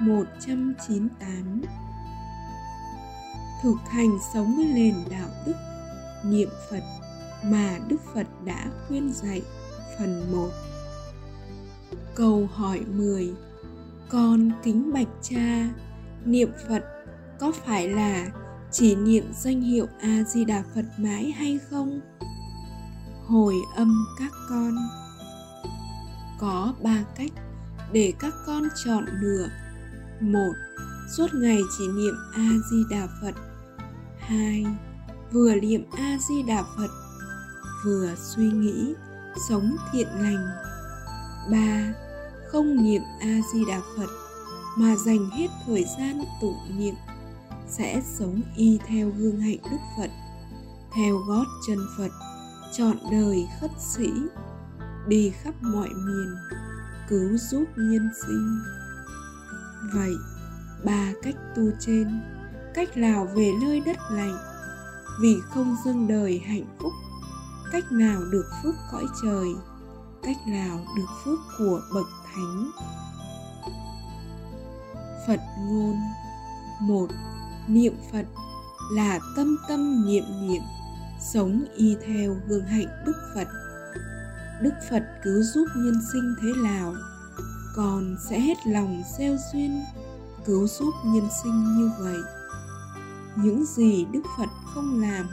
[0.00, 1.62] 198
[3.62, 5.54] Thực hành sống với nền đạo đức,
[6.24, 6.82] Niệm Phật
[7.44, 9.42] mà Đức Phật đã khuyên dạy.
[9.98, 10.48] Phần 1
[12.14, 13.32] Câu hỏi 10
[14.08, 15.68] Con kính bạch cha,
[16.24, 16.84] Niệm Phật
[17.38, 18.30] có phải là
[18.72, 22.00] chỉ niệm danh hiệu a di đà phật mãi hay không?
[23.26, 24.74] Hồi âm các con
[26.42, 27.32] có ba cách
[27.92, 29.48] để các con chọn lựa.
[30.20, 30.52] Một,
[31.16, 33.34] suốt ngày chỉ niệm a di đà phật.
[34.18, 34.66] Hai,
[35.32, 36.88] vừa niệm a di đà phật,
[37.84, 38.94] vừa suy nghĩ
[39.48, 40.48] sống thiện lành.
[41.50, 41.94] Ba,
[42.48, 44.10] không niệm a di đà phật
[44.78, 46.94] mà dành hết thời gian tụng niệm
[47.68, 50.10] sẽ sống y theo gương hạnh đức phật,
[50.94, 52.10] theo gót chân phật,
[52.72, 54.12] chọn đời khất sĩ
[55.08, 56.36] đi khắp mọi miền,
[57.08, 58.60] cứu giúp nhân sinh.
[59.94, 60.14] Vậy,
[60.84, 62.20] ba cách tu trên,
[62.74, 64.38] cách nào về nơi đất lành
[65.20, 66.92] vì không dâng đời hạnh phúc,
[67.72, 69.48] cách nào được phước cõi trời,
[70.22, 72.70] cách nào được phước của bậc thánh.
[75.26, 75.96] Phật ngôn
[76.80, 77.08] một,
[77.68, 78.26] niệm phật
[78.92, 80.62] là tâm tâm niệm niệm,
[81.32, 83.48] sống y theo gương hạnh đức phật
[84.62, 86.94] đức phật cứ giúp nhân sinh thế nào,
[87.76, 89.82] còn sẽ hết lòng gieo duyên,
[90.44, 92.18] cứu giúp nhân sinh như vậy.
[93.36, 95.26] Những gì đức phật không làm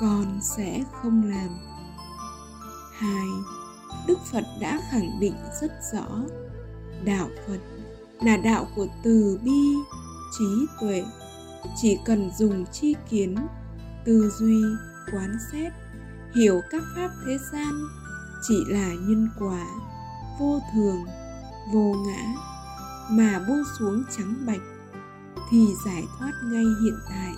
[0.00, 1.48] con sẽ không làm.
[2.92, 3.26] Hai,
[4.06, 6.06] đức phật đã khẳng định rất rõ,
[7.04, 7.58] đạo phật
[8.20, 9.74] là đạo của từ bi,
[10.38, 11.04] trí tuệ.
[11.82, 13.36] Chỉ cần dùng chi kiến,
[14.04, 14.62] tư duy,
[15.12, 15.72] quán xét,
[16.34, 17.74] hiểu các pháp thế gian
[18.48, 19.66] chỉ là nhân quả,
[20.38, 21.04] vô thường,
[21.72, 22.34] vô ngã,
[23.10, 24.60] mà buông xuống trắng bạch
[25.50, 27.32] thì giải thoát ngay hiện tại.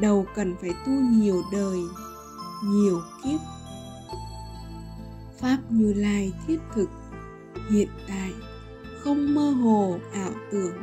[0.00, 1.80] Đầu cần phải tu nhiều đời,
[2.64, 3.40] nhiều kiếp.
[5.40, 6.88] Pháp như lai thiết thực,
[7.70, 8.32] hiện tại
[9.04, 10.76] không mơ hồ ảo tưởng,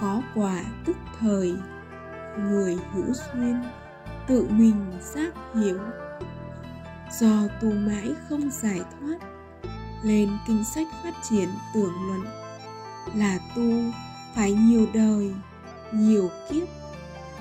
[0.00, 1.56] có quả tức thời,
[2.38, 3.62] người hữu duyên
[4.26, 5.78] tự mình giác hiểu
[7.12, 9.18] do tu mãi không giải thoát,
[10.02, 12.24] lên kinh sách phát triển tưởng luận.
[13.14, 13.72] Là tu
[14.34, 15.34] phải nhiều đời,
[15.92, 16.68] nhiều kiếp.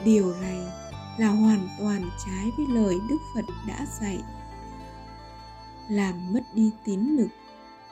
[0.06, 0.60] Điều này
[1.18, 4.24] là hoàn toàn trái với lời đức phật đã dạy.
[5.90, 7.30] Làm mất đi tín lực,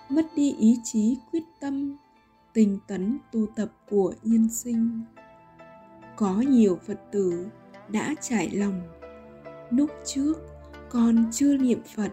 [0.09, 1.97] mất đi ý chí quyết tâm,
[2.53, 5.01] tinh tấn tu tập của nhân sinh.
[6.15, 7.47] Có nhiều phật tử
[7.89, 8.81] đã trải lòng.
[9.69, 10.33] Lúc trước
[10.93, 12.11] con chưa niệm phật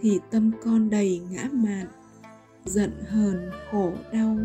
[0.00, 1.86] thì tâm con đầy ngã mạn,
[2.64, 4.36] giận hờn, khổ, đau.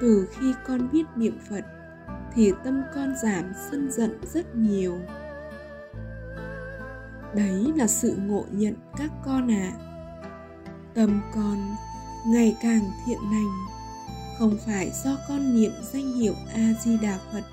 [0.00, 1.64] Từ khi con biết niệm phật
[2.34, 4.98] thì tâm con giảm sân giận rất nhiều.
[7.34, 9.72] Đấy là sự ngộ nhận các con ạ.
[9.72, 9.80] À.
[10.94, 11.74] tâm con
[12.26, 13.50] ngày càng thiện lành,
[14.38, 17.44] không phải do con niệm danh hiệu a di đà phật,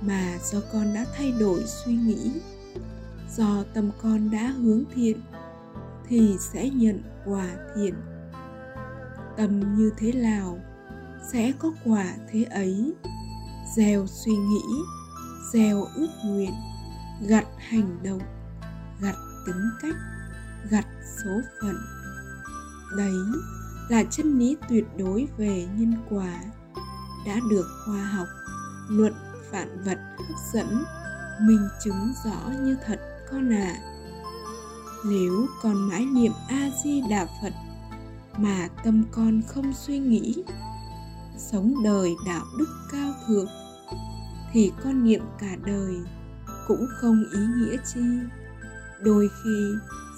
[0.00, 2.32] mà do con đã thay đổi suy nghĩ
[3.36, 5.20] do tâm con đã hướng thiện,
[6.08, 7.94] thì sẽ nhận quả thiện.
[9.36, 10.58] Tâm như thế nào,
[11.32, 12.92] sẽ có quả thế ấy.
[13.76, 14.62] Gieo suy nghĩ,
[15.52, 16.52] gieo ước nguyện,
[17.28, 18.20] gặt hành động,
[19.00, 19.14] gặt
[19.46, 19.96] tính cách,
[20.70, 20.86] gặt
[21.24, 21.76] số phận.
[22.96, 23.14] Đấy
[23.88, 26.40] là chân lý tuyệt đối về nhân quả,
[27.26, 28.26] đã được khoa học,
[28.88, 29.12] luận,
[29.50, 30.84] vạn vật hấp dẫn,
[31.40, 33.00] minh chứng rõ như thật
[33.32, 33.92] con à
[35.04, 37.52] nếu con mãi niệm a di đà phật
[38.38, 40.44] mà tâm con không suy nghĩ,
[41.36, 43.46] sống đời đạo đức cao thượng,
[44.52, 45.96] thì con niệm cả đời
[46.68, 48.00] cũng không ý nghĩa chi.
[49.00, 49.72] Đôi khi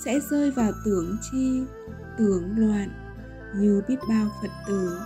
[0.05, 1.63] sẽ rơi vào tưởng chi,
[2.19, 2.89] tưởng loạn
[3.57, 4.99] như biết bao phật tử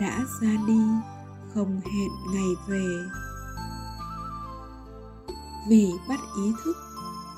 [0.00, 0.80] đã ra đi
[1.54, 2.86] không hẹn ngày về.
[5.68, 6.76] Vì bắt ý thức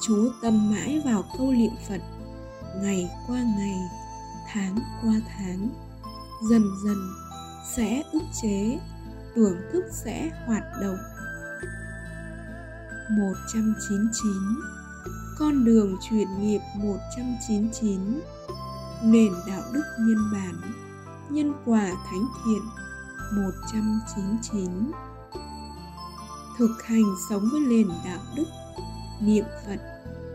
[0.01, 2.01] chú tâm mãi vào câu niệm phật,
[2.83, 3.79] ngày qua ngày,
[4.53, 5.69] tháng qua tháng.
[6.51, 6.99] Dần dần
[7.77, 8.79] sẽ ức chế
[9.35, 10.97] tưởng thức sẽ hoạt động.
[13.11, 14.33] 199
[15.39, 18.21] Con đường chuyển nghiệp 199
[19.03, 20.55] Nền đạo đức nhân bản,
[21.31, 22.63] Nhân quả thánh thiện
[23.33, 24.93] 199
[26.59, 28.47] Thực hành sống với nền đạo đức
[29.21, 29.79] Niệm Phật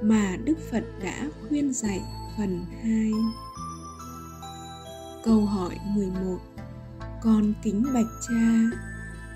[0.01, 2.01] mà Đức Phật đã khuyên dạy
[2.37, 3.11] phần 2
[5.23, 6.37] Câu hỏi 11
[7.21, 8.77] Con kính bạch cha,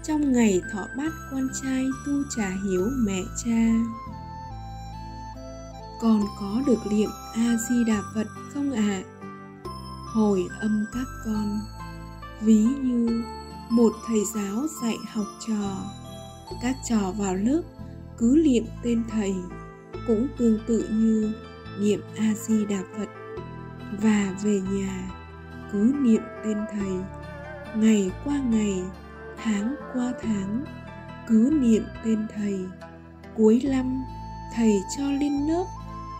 [0.03, 3.69] trong ngày thọ bát con trai tu trà hiếu mẹ cha,
[6.01, 9.01] con có được niệm a di đà phật không ạ?
[9.03, 9.15] À?
[10.15, 11.59] hồi âm các con.
[12.41, 13.23] Ví như
[13.69, 15.75] một thầy giáo dạy học trò,
[16.61, 17.61] các trò vào lớp
[18.17, 19.33] cứ niệm tên thầy,
[20.07, 21.33] cũng tương tự như
[21.79, 23.07] niệm a di đà phật.
[24.01, 25.11] Và về nhà,
[25.71, 26.93] cứ niệm tên thầy,
[27.75, 28.83] ngày qua ngày,
[29.43, 30.65] tháng qua tháng,
[31.27, 32.59] cứ niệm tên thầy.
[33.35, 34.03] Cuối năm,
[34.55, 35.65] thầy cho lên lớp,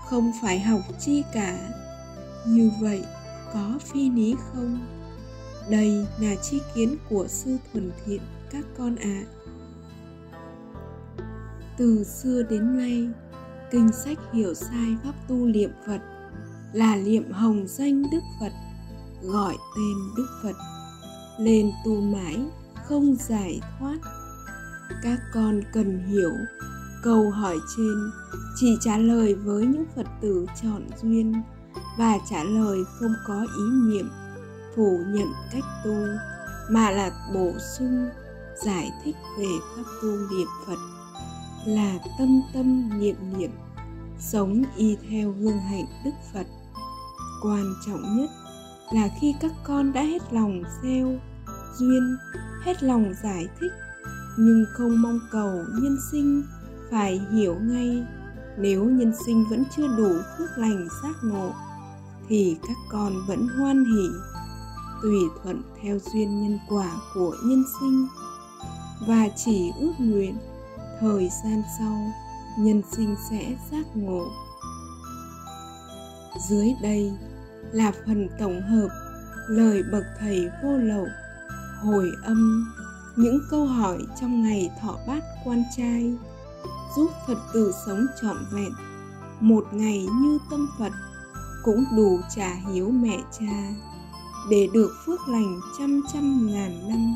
[0.06, 1.58] không phải học chi cả.
[2.48, 3.02] Như vậy,
[3.54, 4.80] có phi lý không?
[5.70, 8.22] Đây là chi kiến của sư thuần thiện
[8.52, 9.24] các con ạ.
[9.26, 9.45] à
[11.78, 13.10] từ xưa đến nay,
[13.72, 16.02] kinh sách hiểu sai pháp tu niệm phật
[16.74, 18.52] là niệm hồng danh đức phật,
[19.24, 20.56] gọi tên đức phật.
[21.40, 22.46] Lên tu mãi,
[22.88, 23.98] không giải thoát.
[25.04, 26.32] Các con cần hiểu
[27.04, 28.12] câu hỏi trên,
[28.56, 31.34] chỉ trả lời với những phật tử chọn duyên
[31.98, 34.10] và trả lời không có ý niệm,
[34.76, 35.96] phủ nhận cách tu,
[36.70, 38.10] mà là bổ sung,
[38.66, 40.95] giải thích về pháp tu niệm phật
[41.66, 43.52] là tâm tâm niệm niệm,
[44.20, 46.46] sống y theo gương hạnh đức phật.
[47.44, 48.30] Quan trọng nhất
[48.94, 51.20] là khi các con đã hết lòng gieo,
[51.80, 52.18] duyên,
[52.64, 53.72] hết lòng giải thích,
[54.38, 56.44] nhưng không mong cầu nhân sinh
[56.92, 58.04] phải hiểu ngay,
[58.58, 61.52] nếu nhân sinh vẫn chưa đủ phước lành giác ngộ,
[62.28, 64.08] thì các con vẫn hoan hỷ,
[65.02, 68.08] tùy thuận theo duyên nhân quả của nhân sinh.
[69.08, 70.38] Và chỉ ước nguyện
[71.00, 72.12] thời gian sau,
[72.58, 74.26] nhân sinh sẽ giác ngộ.
[76.50, 77.12] Dưới đây
[77.72, 78.88] là phần tổng hợp
[79.48, 81.08] lời bậc thầy vô lậu,
[81.82, 82.74] hồi âm,
[83.16, 86.14] những câu hỏi trong ngày thọ bát quan trai,
[86.98, 88.72] giúp phật tử sống trọn vẹn,
[89.40, 90.92] một ngày như tâm phật,
[91.64, 93.74] cũng đủ trả hiếu mẹ cha,
[94.50, 97.14] để được phước lành trăm trăm ngàn năm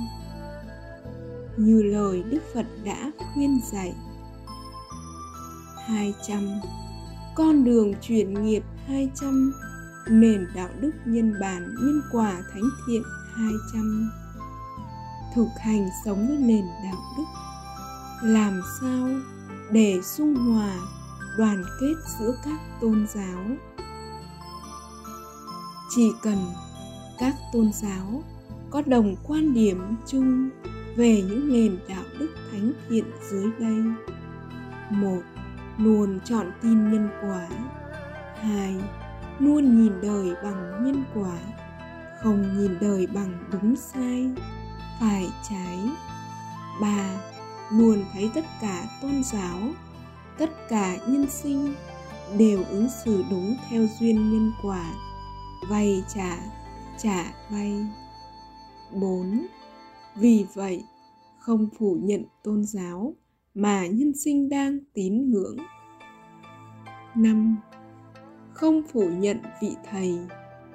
[1.59, 3.93] như lời đức phật đã khuyên dạy.
[5.87, 6.47] 200
[7.35, 9.53] con đường chuyển nghiệp 200
[10.09, 13.03] nền đạo đức nhân bản nhân quả thánh thiện
[13.33, 14.11] 200
[15.35, 17.23] thực hành sống với nền đạo đức.
[18.23, 19.09] Làm sao
[19.71, 20.77] để dung hòa,
[21.37, 23.45] đoàn kết giữa các tôn giáo?
[25.95, 26.37] Chỉ cần
[27.17, 28.23] các tôn giáo
[28.69, 30.49] có đồng quan điểm chung
[30.95, 33.83] về những nền đạo đức thánh thiện dưới đây.
[34.89, 35.21] Một,
[35.77, 37.47] luôn chọn tin nhân quả.
[38.35, 38.75] Hai,
[39.39, 41.37] luôn nhìn đời bằng nhân quả,
[42.23, 44.29] không nhìn đời bằng đúng sai,
[44.99, 45.77] phải trái.
[46.81, 47.09] Ba,
[47.71, 49.59] luôn thấy tất cả tôn giáo,
[50.37, 51.75] tất cả nhân sinh
[52.37, 54.93] đều ứng xử đúng theo duyên nhân quả,
[55.69, 56.37] vay trả
[56.97, 57.85] trả vay.
[58.91, 59.47] 4.
[60.19, 60.83] Vì vậy,
[61.39, 63.13] không phủ nhận tôn giáo
[63.53, 65.57] mà nhân sinh đang tín ngưỡng.
[67.15, 67.57] 5.
[68.53, 70.19] Không phủ nhận vị thầy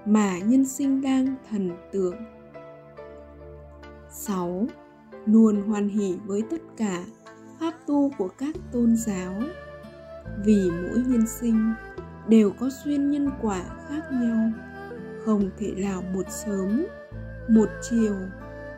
[0.04, 2.16] mà nhân sinh đang thần tượng.
[4.10, 4.66] 6.
[5.26, 7.04] Luôn hoan hỷ với tất cả
[7.60, 9.42] pháp tu của các tôn giáo
[10.44, 11.74] vì mỗi nhân sinh
[12.28, 14.52] đều có duyên nhân quả khác nhau
[15.24, 16.86] không thể nào một sớm
[17.48, 18.14] một chiều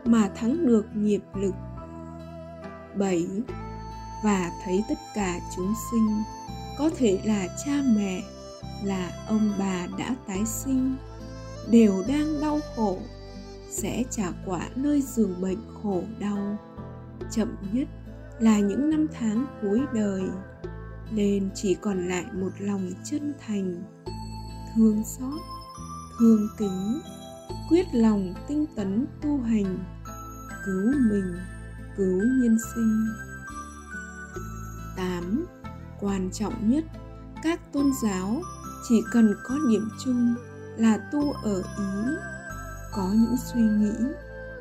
[0.07, 1.55] mà thắng được nghiệp lực
[2.99, 3.27] 7.
[4.25, 6.23] Và thấy tất cả chúng sinh
[6.79, 8.23] có thể là cha mẹ,
[8.85, 10.97] là ông bà đã tái sinh,
[11.71, 12.99] đều đang đau khổ,
[13.71, 16.57] sẽ trả quả nơi giường bệnh khổ đau.
[17.31, 17.89] Chậm nhất
[18.41, 20.23] là những năm tháng cuối đời,
[21.11, 23.83] nên chỉ còn lại một lòng chân thành,
[24.75, 25.41] thương xót,
[26.19, 27.01] thương kính
[27.69, 29.79] quyết lòng tinh tấn tu hành
[30.67, 31.35] cứu mình
[31.97, 33.07] cứu nhân sinh
[34.97, 35.47] 8.
[36.01, 36.85] Quan trọng nhất,
[37.43, 38.43] các tôn giáo
[38.89, 40.35] chỉ cần có điểm chung
[40.77, 42.15] là tu ở ý,
[42.93, 43.95] có những suy nghĩ,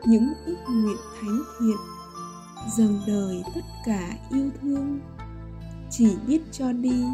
[0.08, 1.78] những ước nguyện thánh thiện,
[2.78, 5.00] dâng đời tất cả yêu thương,
[5.92, 7.06] chỉ biết cho đi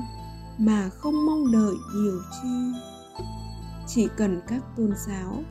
[0.58, 2.72] mà không mong đợi điều chi.
[3.88, 5.44] Chỉ cần các tôn giáo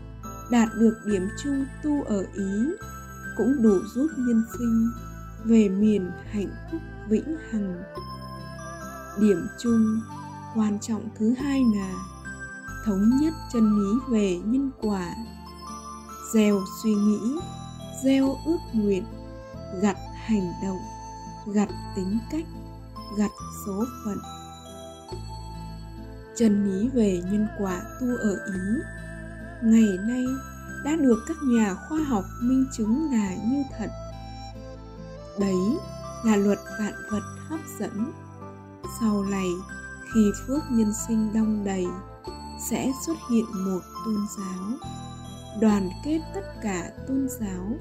[0.51, 2.67] đạt được điểm chung tu ở ý
[3.37, 4.91] cũng đủ giúp nhân sinh.
[5.45, 7.83] Về miền hạnh phúc vĩnh hằng.
[9.21, 10.01] Điểm chung,
[10.55, 11.95] quan trọng thứ hai là
[12.85, 15.15] thống nhất chân lý về nhân quả.
[16.33, 17.39] Gieo suy nghĩ,
[18.05, 19.05] gieo ước nguyện,
[19.83, 20.79] gặt hành động,
[21.55, 22.45] gặt tính cách,
[23.19, 23.31] gặt
[23.67, 24.19] số phận.
[26.37, 28.81] Chân lý về nhân quả tu ở ý.
[29.63, 30.25] Ngày nay
[30.85, 33.91] đã được các nhà khoa học minh chứng là như thật.
[35.41, 35.79] Đấy
[36.25, 38.13] là luật vạn vật hấp dẫn.
[39.01, 39.49] Sau này,
[40.15, 41.87] khi phước nhân sinh đông đầy,
[42.71, 44.79] sẽ xuất hiện một tôn giáo.
[45.61, 47.79] Đoàn kết tất cả tôn giáo,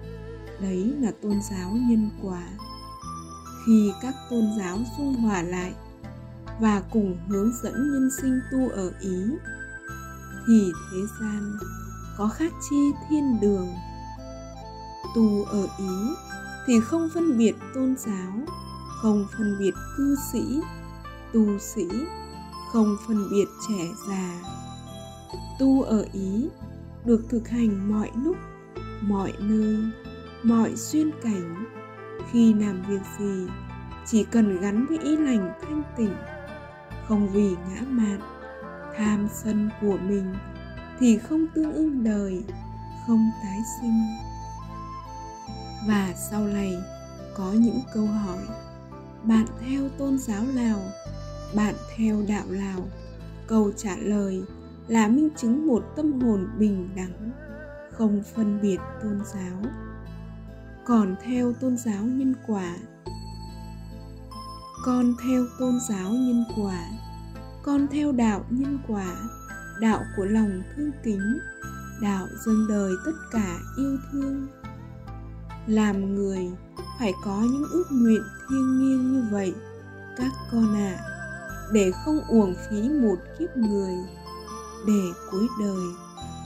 [0.62, 2.44] đấy là tôn giáo nhân quả.
[3.66, 5.74] Khi các tôn giáo dung hòa lại
[6.60, 9.24] và cùng hướng dẫn nhân sinh tu ở ý,
[10.48, 11.58] thì thế gian
[12.20, 13.68] có khác chi thiên đường.
[15.16, 16.14] Tu ở ý
[16.68, 18.34] thì không phân biệt tôn giáo,
[19.02, 20.62] không phân biệt cư sĩ
[21.34, 21.88] tu sĩ,
[22.72, 24.42] không phân biệt trẻ già.
[25.60, 26.50] Tu ở ý
[27.06, 28.38] được thực hành mọi lúc,
[29.02, 29.78] mọi nơi,
[30.44, 31.66] mọi duyên cảnh.
[32.32, 33.48] Khi làm việc gì,
[34.06, 36.16] chỉ cần gắn với ý lành thanh tịnh,
[37.08, 38.20] không vì ngã mạn,
[38.98, 40.34] tham sân của mình
[41.00, 42.44] thì không tương ưng đời,
[43.08, 44.02] không tái sinh.
[45.88, 46.74] Và sau này,
[47.38, 48.46] có những câu hỏi.
[49.24, 50.80] Bạn theo tôn giáo nào?
[51.56, 52.88] Bạn theo đạo nào?
[53.48, 54.44] Câu trả lời
[54.88, 57.32] là minh chứng một tâm hồn bình đẳng,
[57.92, 59.72] không phân biệt tôn giáo.
[60.86, 62.76] Còn theo tôn giáo nhân quả?
[64.86, 66.90] Con theo tôn giáo nhân quả.
[67.64, 69.16] Con theo đạo nhân quả
[69.82, 71.40] đạo của lòng thương kính
[72.02, 74.48] đạo dâng đời tất cả yêu thương.
[75.68, 76.52] Làm người
[77.00, 79.54] phải có những ước nguyện thiêng liêng như vậy
[80.18, 81.04] các con ạ à,
[81.74, 83.94] để không uổng phí một kiếp người
[84.88, 85.86] để cuối đời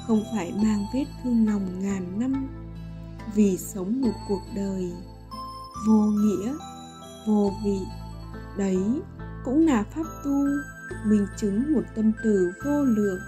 [0.08, 2.48] không phải mang vết thương lòng ngàn năm.
[3.36, 4.94] Vì sống một cuộc đời
[5.88, 6.54] vô nghĩa
[7.28, 7.80] vô vị
[8.58, 9.02] đấy
[9.46, 10.46] cũng là pháp tu
[11.06, 13.20] minh chứng một tâm từ vô lượng.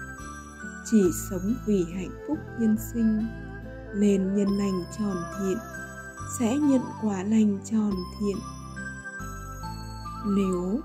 [0.92, 3.28] Chỉ sống vì hạnh phúc nhân sinh,
[3.96, 5.58] nên nhân lành tròn thiện,
[6.40, 8.38] sẽ nhận quả lành tròn thiện.
[10.26, 10.80] Nếu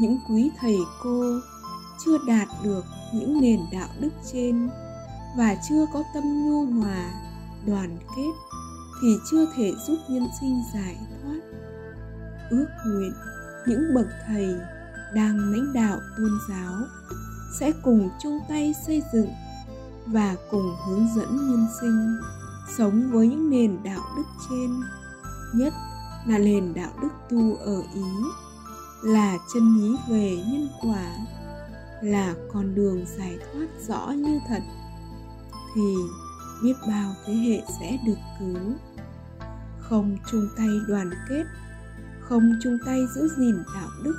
[0.00, 1.40] những quý thầy cô
[2.04, 4.68] chưa đạt được những nền đạo đức trên
[5.38, 7.10] và chưa có tâm nhu hòa,
[7.66, 8.32] đoàn kết,
[9.02, 11.40] thì chưa thể giúp nhân sinh giải thoát.
[12.50, 13.12] Ước nguyện
[13.66, 14.54] những bậc thầy
[15.14, 16.74] đang lãnh đạo tôn giáo,
[17.60, 19.28] sẽ cùng chung tay xây dựng
[20.06, 22.16] và cùng hướng dẫn nhân sinh,
[22.76, 24.70] sống với những nền đạo đức trên.
[25.54, 25.72] Nhất
[26.26, 28.04] là nền đạo đức tu ở ý,
[29.02, 31.16] là chân lý về nhân quả,
[32.02, 34.62] là con đường giải thoát rõ như thật,
[35.74, 35.94] thì
[36.62, 38.74] biết bao thế hệ sẽ được cứu.
[39.80, 41.44] Không chung tay đoàn kết,
[42.20, 44.16] không chung tay giữ gìn đạo đức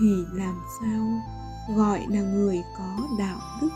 [0.00, 1.22] thì làm sao?
[1.76, 3.70] Gọi là người có đạo đức.